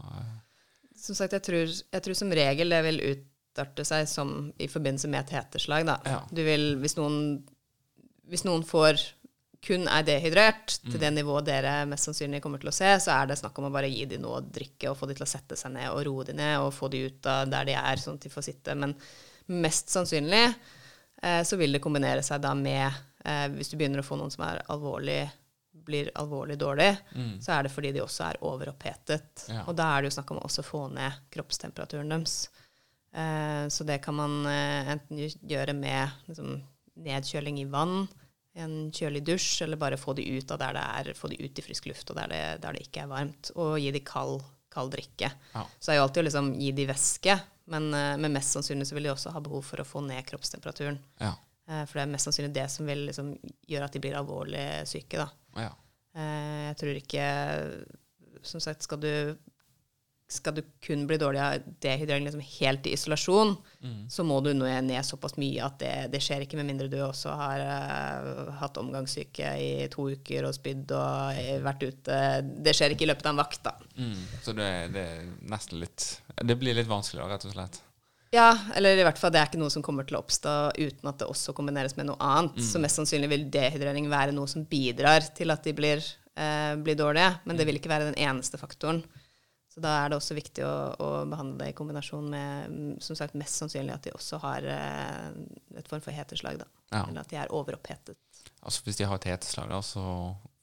Som 1.06 1.18
sagt, 1.18 1.34
jeg 1.34 1.44
tror, 1.46 1.66
jeg 1.74 2.06
tror 2.06 2.18
som 2.18 2.38
regel 2.38 2.70
det 2.72 2.84
vil 2.86 3.02
utarte 3.10 3.84
seg 3.86 4.06
som 4.10 4.38
i 4.62 4.70
forbindelse 4.70 5.10
med 5.10 5.26
et 5.26 5.36
heteslag. 5.40 5.90
Da. 5.90 5.98
Ja. 6.06 6.22
Du 6.30 6.46
vil, 6.46 6.76
hvis 6.82 6.96
noen, 7.02 7.42
hvis 8.30 8.46
noen 8.46 8.64
får 8.66 9.02
kun 9.66 9.88
er 9.92 10.06
dehydrert 10.06 10.78
til 10.86 11.00
det 11.02 11.12
nivået 11.16 11.48
dere 11.48 11.74
mest 11.90 12.10
sannsynlig 12.10 12.42
kommer 12.44 12.62
til 12.62 12.70
å 12.72 12.76
se, 12.76 12.92
så 13.02 13.14
er 13.16 13.30
det 13.30 13.40
snakk 13.40 13.58
om 13.60 13.70
å 13.70 13.74
bare 13.74 13.90
gi 13.92 14.06
dem 14.10 14.24
noe 14.24 14.40
å 14.40 14.46
drikke 14.46 14.92
og 14.92 14.98
få 15.00 15.10
dem 15.10 15.18
til 15.18 15.26
å 15.26 15.30
sette 15.30 15.58
seg 15.60 15.74
ned 15.76 15.90
og 15.92 16.04
roe 16.08 16.28
dem 16.28 16.40
ned 16.40 16.60
og 16.62 16.74
få 16.76 16.90
dem 16.94 17.10
ut 17.10 17.30
av 17.32 17.50
der 17.52 17.70
de 17.70 17.78
er, 17.80 18.02
sånn 18.02 18.20
at 18.20 18.28
de 18.28 18.34
får 18.34 18.48
sitte. 18.50 18.76
Men 18.78 18.94
mest 19.66 19.94
sannsynlig 19.94 20.44
eh, 20.46 21.42
så 21.46 21.60
vil 21.62 21.76
det 21.76 21.84
kombinere 21.84 22.24
seg 22.26 22.44
da 22.46 22.54
med 22.58 22.86
eh, 22.88 23.48
Hvis 23.58 23.74
du 23.74 23.78
begynner 23.80 24.04
å 24.04 24.08
få 24.08 24.20
noen 24.20 24.34
som 24.34 24.46
er 24.48 24.64
alvorlig 24.74 25.24
blir 25.86 26.10
alvorlig 26.18 26.56
dårlig, 26.58 26.92
så 27.44 27.52
er 27.56 27.66
det 27.66 27.72
fordi 27.74 27.92
de 27.94 28.02
også 28.02 28.24
er 28.26 28.40
overopphetet. 28.48 29.44
Ja. 29.52 29.66
Og 29.68 29.76
da 29.78 29.92
er 29.92 30.02
det 30.02 30.10
jo 30.10 30.16
snakk 30.16 30.32
om 30.34 30.40
å 30.40 30.46
også 30.48 30.64
få 30.66 30.86
ned 30.94 31.20
kroppstemperaturen 31.36 32.10
deres. 32.10 32.38
Eh, 33.16 33.68
så 33.70 33.86
det 33.88 34.00
kan 34.04 34.18
man 34.18 34.46
eh, 34.50 34.92
enten 34.96 35.22
gjøre 35.22 35.76
med 35.78 36.16
liksom, 36.28 36.58
nedkjøling 37.06 37.62
i 37.62 37.68
vann, 37.72 38.08
en 38.56 38.76
kjølig 38.96 39.22
dusj, 39.28 39.64
eller 39.66 39.80
bare 39.82 39.98
få 40.00 40.14
de 40.16 40.24
ut 40.38 40.52
av 40.56 40.60
der 40.62 40.74
det 40.78 40.84
er, 41.00 41.10
få 41.18 41.28
de 41.32 41.40
ut 41.44 41.60
i 41.60 41.64
frisk 41.66 41.88
luft 41.90 42.10
og 42.14 42.16
der 42.20 42.32
det, 42.32 42.44
der 42.64 42.78
det 42.78 42.86
ikke 42.88 43.04
er 43.04 43.10
varmt, 43.12 43.52
og 43.56 43.76
gi 43.82 43.90
de 43.92 44.00
kald, 44.08 44.38
kald 44.72 44.94
drikke. 44.96 45.32
Ja. 45.54 45.66
Så 45.80 45.92
er 45.92 46.00
jo 46.00 46.06
alltid 46.06 46.24
å 46.24 46.28
liksom 46.30 46.54
gi 46.62 46.72
de 46.78 46.86
væske, 46.88 47.36
men, 47.74 47.90
eh, 47.98 48.14
men 48.22 48.32
mest 48.38 48.56
sannsynlig 48.56 48.88
så 48.88 48.96
vil 48.96 49.08
de 49.10 49.14
også 49.16 49.34
ha 49.36 49.42
behov 49.44 49.64
for 49.68 49.82
å 49.84 49.88
få 49.88 50.04
ned 50.06 50.24
kroppstemperaturen. 50.30 51.00
Ja. 51.20 51.34
Eh, 51.68 51.84
For 51.90 51.98
det 51.98 52.04
er 52.06 52.12
mest 52.14 52.30
sannsynlig 52.30 52.54
det 52.54 52.68
som 52.72 52.86
vil 52.86 53.08
liksom 53.10 53.34
gjøre 53.68 53.86
at 53.90 53.96
de 53.98 54.00
blir 54.04 54.16
alvorlig 54.20 54.66
syke. 54.88 55.18
Da. 55.24 55.30
ja. 55.66 55.72
Eh, 56.16 56.68
Jeg 56.70 56.78
tror 56.80 56.96
ikke 57.02 57.26
Som 58.46 58.62
sagt, 58.62 58.84
skal 58.86 59.00
du, 59.02 59.12
skal 60.28 60.56
du 60.58 60.62
kun 60.82 61.04
bli 61.08 61.18
dårlig 61.22 61.40
av 61.42 61.66
dehydrering 61.84 62.26
liksom 62.26 62.42
helt 62.42 62.88
i 62.90 62.96
isolasjon, 62.98 63.54
så 64.10 64.24
må 64.26 64.40
du 64.42 64.52
nå 64.58 64.66
ned 64.82 65.06
såpass 65.06 65.38
mye 65.38 65.62
at 65.62 65.78
det, 65.82 65.94
det 66.16 66.22
skjer 66.24 66.46
ikke, 66.46 66.58
med 66.58 66.70
mindre 66.72 66.90
du 66.90 66.98
også 67.06 67.34
har 67.38 67.62
uh, 67.62 68.54
hatt 68.58 68.80
omgangssyke 68.82 69.52
i 69.62 69.88
to 69.94 70.08
uker 70.16 70.48
og 70.48 70.56
spydd 70.58 70.94
og 70.98 71.38
eh, 71.38 71.60
vært 71.64 71.86
ute. 71.86 72.22
Det 72.42 72.74
skjer 72.74 72.96
ikke 72.96 73.06
i 73.06 73.10
løpet 73.12 73.28
av 73.30 73.36
en 73.36 73.42
vakt, 73.44 73.62
da. 73.68 73.76
Mm. 74.00 74.24
Så 74.42 74.56
det, 74.58 74.70
det 74.96 75.04
er 75.12 75.28
nesten 75.52 75.80
litt 75.84 76.08
Det 76.42 76.58
blir 76.60 76.78
litt 76.78 76.90
vanskeligere, 76.90 77.36
rett 77.36 77.46
og 77.46 77.54
slett. 77.54 77.78
Ja, 78.34 78.50
eller 78.76 78.98
i 78.98 79.06
hvert 79.06 79.20
fall 79.22 79.32
det 79.32 79.40
er 79.40 79.48
ikke 79.48 79.62
noe 79.62 79.72
som 79.72 79.86
kommer 79.86 80.08
til 80.08 80.18
å 80.18 80.24
oppstå 80.24 80.56
uten 80.82 81.12
at 81.12 81.22
det 81.22 81.30
også 81.30 81.54
kombineres 81.56 81.94
med 82.00 82.10
noe 82.10 82.18
annet. 82.20 82.58
Så 82.66 82.82
mest 82.82 82.98
sannsynlig 82.98 83.30
vil 83.32 83.46
dehydrering 83.54 84.10
være 84.12 84.34
noe 84.36 84.50
som 84.52 84.66
bidrar 84.68 85.30
til 85.38 85.54
at 85.54 85.64
de 85.64 85.76
blir, 85.78 86.02
uh, 86.34 86.74
blir 86.82 86.98
dårlige, 86.98 87.30
men 87.46 87.62
det 87.62 87.70
vil 87.70 87.78
ikke 87.78 87.94
være 87.94 88.10
den 88.10 88.20
eneste 88.26 88.60
faktoren. 88.60 89.04
Så 89.76 89.82
da 89.84 89.92
er 90.00 90.12
det 90.12 90.16
også 90.16 90.38
viktig 90.38 90.64
å, 90.64 90.74
å 91.04 91.08
behandle 91.28 91.60
det 91.60 91.74
i 91.74 91.76
kombinasjon 91.76 92.30
med 92.32 92.72
mm, 92.72 92.92
som 93.04 93.18
sagt, 93.20 93.36
mest 93.36 93.60
sannsynlig 93.60 93.92
at 93.92 94.06
de 94.08 94.14
også 94.16 94.40
har 94.40 94.64
eh, 94.72 95.26
et 95.76 95.90
form 95.92 96.04
for 96.06 96.16
heteslag. 96.16 96.62
Da. 96.62 96.68
Ja. 96.94 97.02
Eller 97.10 97.26
at 97.26 97.34
de 97.34 97.40
er 97.42 97.52
overopphetet. 97.52 98.16
Altså 98.62 98.86
Hvis 98.86 99.02
de 99.02 99.10
har 99.10 99.20
et 99.20 99.28
heteslag, 99.34 99.68
da, 99.74 99.82
så 99.84 100.06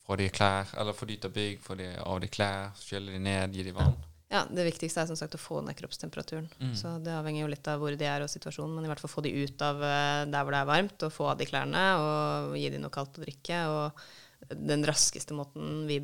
får 0.07 0.23
de 0.23 0.31
klær, 0.33 0.73
eller 0.81 0.97
av 0.97 1.37
bygg, 1.37 1.61
får 1.61 1.83
de 1.83 1.91
av 2.01 2.23
de 2.25 2.33
klær, 2.33 2.73
skyller 2.81 3.19
de 3.19 3.21
ned, 3.29 3.53
gir 3.53 3.69
de 3.69 3.77
vann. 3.77 4.01
Ja, 4.33 4.47
Det 4.49 4.65
viktigste 4.65 5.03
er 5.03 5.11
som 5.11 5.19
sagt 5.21 5.37
å 5.37 5.43
få 5.45 5.61
ned 5.61 5.77
kroppstemperaturen. 5.77 6.49
Så 6.73 6.97
Det 7.05 7.13
avhenger 7.13 7.45
jo 7.45 7.53
litt 7.53 7.69
av 7.69 7.85
hvor 7.85 7.93
de 7.93 8.09
er 8.09 8.25
og 8.25 8.33
situasjonen, 8.33 8.79
men 8.79 8.89
i 8.89 8.89
hvert 8.89 9.05
fall 9.05 9.13
få 9.13 9.27
de 9.29 9.35
ut 9.45 9.69
av 9.69 9.85
eh, 9.85 10.25
der 10.25 10.41
hvor 10.41 10.57
det 10.57 10.65
er 10.65 10.73
varmt, 10.73 11.05
og 11.05 11.13
få 11.13 11.29
av 11.35 11.37
de 11.37 11.53
klærne 11.53 11.85
og 12.01 12.57
gi 12.57 12.71
de 12.73 12.81
noe 12.81 12.95
kaldt 12.97 13.21
å 13.21 13.27
drikke. 13.27 13.61
Og 13.69 14.57
den 14.57 14.89
raskeste 14.89 15.37
måten 15.37 15.85
vi 15.87 16.01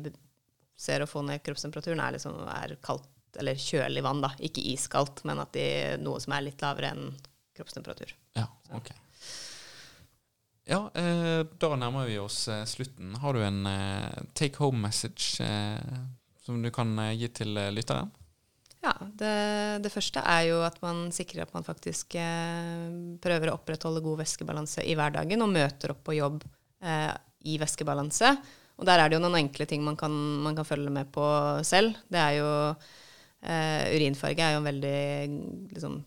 ser 0.79 1.03
å 1.03 1.09
få 1.09 1.23
ned 1.27 1.43
kroppstemperaturen, 1.43 2.01
er 2.03 2.15
liksom 2.15 2.39
er 2.47 2.77
kaldt 2.85 3.09
eller 3.39 3.59
kjølig 3.59 4.03
vann. 4.05 4.23
da. 4.23 4.31
Ikke 4.41 4.63
iskaldt, 4.71 5.23
men 5.27 5.41
at 5.43 5.51
de, 5.53 5.67
noe 6.01 6.21
som 6.23 6.33
er 6.35 6.47
litt 6.47 6.63
lavere 6.63 6.93
enn 6.95 7.11
kroppstemperatur. 7.57 8.15
Ja, 8.39 8.47
ok. 8.73 8.89
Ja, 10.69 10.83
eh, 10.93 11.41
da 11.57 11.73
nærmer 11.75 12.05
vi 12.05 12.19
oss 12.21 12.43
eh, 12.47 12.63
slutten. 12.69 13.15
Har 13.21 13.33
du 13.33 13.41
en 13.41 13.65
eh, 13.65 14.23
take 14.37 14.61
home 14.61 14.83
message 14.85 15.41
eh, 15.41 15.81
som 16.45 16.61
du 16.61 16.69
kan 16.73 16.93
eh, 17.01 17.15
gi 17.17 17.29
til 17.41 17.57
eh, 17.57 17.71
lytteren? 17.73 18.11
Ja, 18.79 18.93
det, 19.01 19.31
det 19.83 19.91
første 19.91 20.21
er 20.23 20.45
jo 20.47 20.61
at 20.63 20.77
man 20.83 21.09
sikrer 21.11 21.43
at 21.43 21.51
man 21.51 21.65
faktisk 21.67 22.13
prøver 23.19 23.49
å 23.51 23.57
opprettholde 23.57 23.99
god 24.05 24.21
væskebalanse 24.21 24.85
i 24.87 24.93
hverdagen, 24.95 25.43
og 25.43 25.51
møter 25.51 25.91
opp 25.91 26.05
på 26.07 26.15
jobb 26.15 26.45
eh, 26.79 27.11
i 27.51 27.57
væskebalanse. 27.59 28.31
Og 28.79 28.87
der 28.87 29.01
er 29.01 29.09
det 29.09 29.17
jo 29.17 29.23
noen 29.23 29.41
enkle 29.41 29.67
ting 29.67 29.83
man 29.83 29.97
kan, 29.99 30.13
man 30.43 30.55
kan 30.55 30.67
følge 30.67 30.91
med 30.93 31.09
på 31.11 31.25
selv. 31.67 31.97
Det 32.07 32.19
er 32.21 32.37
jo 32.39 32.51
eh, 33.43 33.91
Urinfarge 33.95 34.45
er 34.45 34.55
jo 34.55 34.61
en 34.61 34.69
veldig 34.69 35.01
liksom, 35.73 35.99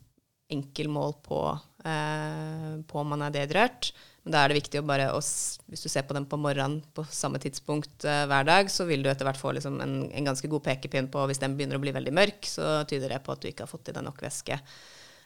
enkel 0.56 0.88
mål 0.92 1.18
på, 1.24 1.42
eh, 1.84 2.70
på 2.88 3.02
om 3.02 3.12
man 3.12 3.26
er 3.26 3.34
dehydrert. 3.34 3.92
Men 4.22 4.36
da 4.36 4.42
er 4.42 4.52
det 4.52 4.60
viktig 4.60 4.78
å 4.78 4.86
bare, 4.86 5.08
å 5.12 5.18
hvis 5.20 5.82
du 5.82 5.88
ser 5.90 6.06
på 6.06 6.14
den 6.14 6.28
på 6.30 6.38
morgenen 6.38 6.78
på 6.94 7.04
samme 7.10 7.40
tidspunkt 7.42 8.06
eh, 8.08 8.22
hver 8.30 8.46
dag, 8.46 8.70
så 8.70 8.86
vil 8.88 9.02
du 9.02 9.10
etter 9.10 9.26
hvert 9.26 9.40
få 9.40 9.52
liksom 9.56 9.80
en, 9.82 9.96
en 10.08 10.28
ganske 10.30 10.48
god 10.48 10.64
pekepinn 10.68 11.10
på 11.12 11.26
hvis 11.28 11.42
den 11.42 11.56
begynner 11.58 11.80
å 11.80 11.82
bli 11.82 11.94
veldig 11.96 12.14
mørk, 12.14 12.46
så 12.48 12.84
tyder 12.88 13.16
det 13.16 13.22
på 13.26 13.34
at 13.34 13.42
du 13.42 13.50
ikke 13.50 13.66
har 13.66 13.72
fått 13.72 13.90
i 13.90 13.96
deg 13.96 14.06
nok 14.06 14.22
væske. 14.22 14.60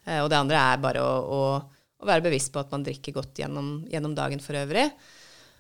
Eh, 0.07 0.23
og 0.23 0.33
det 0.33 0.41
andre 0.41 0.65
er 0.73 0.83
bare 0.83 1.05
å, 1.05 1.15
å, 1.37 1.85
å 2.01 2.09
være 2.09 2.25
bevisst 2.27 2.55
på 2.55 2.63
at 2.65 2.73
man 2.73 2.87
drikker 2.87 3.15
godt 3.21 3.45
gjennom, 3.45 3.79
gjennom 3.93 4.17
dagen 4.17 4.43
for 4.43 4.59
øvrig. 4.65 4.89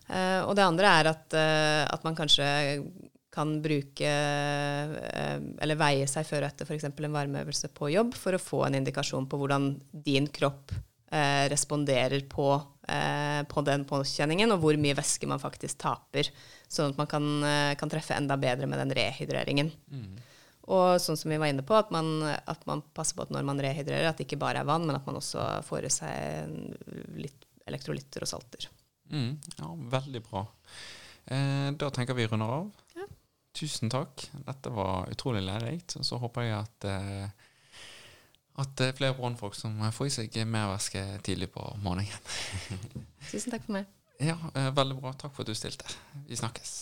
Eh, 0.07 0.41
og 0.47 0.55
det 0.55 0.67
andre 0.67 0.93
er 1.01 1.11
at, 1.11 1.35
eh, 1.35 1.83
at 1.91 2.05
man 2.07 2.17
kanskje 2.19 2.47
kan 3.35 3.57
bruke 3.61 4.09
eh, 4.09 5.35
eller 5.61 5.81
veie 5.81 6.07
seg 6.09 6.27
før 6.29 6.45
og 6.45 6.51
etter 6.53 6.69
f.eks. 6.69 6.87
en 6.89 7.17
varmeøvelse 7.17 7.73
på 7.77 7.91
jobb 7.93 8.15
for 8.17 8.37
å 8.37 8.43
få 8.43 8.63
en 8.67 8.79
indikasjon 8.79 9.27
på 9.29 9.41
hvordan 9.41 9.75
din 10.07 10.31
kropp 10.33 10.75
responderer 11.17 12.25
på, 12.29 12.49
på 13.49 13.63
den 13.65 13.85
påkjenningen, 13.89 14.51
og 14.53 14.59
hvor 14.61 14.77
mye 14.83 14.97
væske 14.99 15.29
man 15.31 15.39
faktisk 15.41 15.79
taper. 15.79 16.27
Sånn 16.67 16.91
at 16.91 16.99
man 16.99 17.09
kan, 17.09 17.29
kan 17.79 17.93
treffe 17.93 18.17
enda 18.19 18.35
bedre 18.37 18.67
med 18.69 18.83
den 18.83 18.93
rehydreringen. 18.99 19.71
Og 20.75 20.99
sånn 21.01 21.17
som 21.17 21.31
vi 21.31 21.39
var 21.39 21.55
inne 21.55 21.65
på, 21.65 21.79
at 21.79 21.95
man, 21.95 22.27
at 22.27 22.67
man 22.69 22.83
passer 22.99 23.17
på 23.17 23.23
at 23.23 23.33
når 23.33 23.47
man 23.47 23.63
rehydrerer, 23.63 24.11
at 24.11 24.19
det 24.19 24.27
ikke 24.27 24.43
bare 24.43 24.65
er 24.65 24.69
vann, 24.69 24.85
men 24.91 24.99
at 24.99 25.07
man 25.07 25.23
også 25.23 25.47
får 25.71 25.87
i 25.87 25.95
seg 25.95 27.23
litt 27.23 27.47
elektrolytter 27.71 28.27
og 28.27 28.33
salter. 28.35 28.67
Mm, 29.11 29.33
ja, 29.59 29.73
veldig 29.97 30.23
bra. 30.27 30.47
Eh, 31.27 31.71
da 31.79 31.91
tenker 31.95 32.15
vi 32.19 32.27
runder 32.27 32.55
av. 32.61 32.71
Ja. 32.97 33.07
Tusen 33.57 33.91
takk. 33.93 34.29
Dette 34.47 34.73
var 34.75 35.11
utrolig 35.13 35.43
lærerikt. 35.47 35.99
Så 36.07 36.19
håper 36.23 36.49
jeg 36.49 36.57
at 36.59 36.89
eh, 36.91 37.45
at 38.57 38.73
det 38.81 38.87
er 38.89 38.97
flere 38.97 39.17
brannfolk 39.19 39.55
som 39.57 39.77
får 39.93 40.09
i 40.09 40.13
seg 40.15 40.37
mer 40.49 40.71
væske 40.73 41.03
tidlig 41.27 41.51
på 41.53 41.65
morgenen. 41.85 42.09
Tusen 43.31 43.53
takk 43.53 43.67
for 43.67 43.77
meg. 43.77 43.91
Ja, 44.17 44.39
eh, 44.57 44.71
veldig 44.77 44.97
bra. 45.03 45.13
Takk 45.13 45.35
for 45.37 45.45
at 45.45 45.51
du 45.53 45.59
stilte. 45.59 45.91
Vi 46.29 46.39
snakkes. 46.41 46.77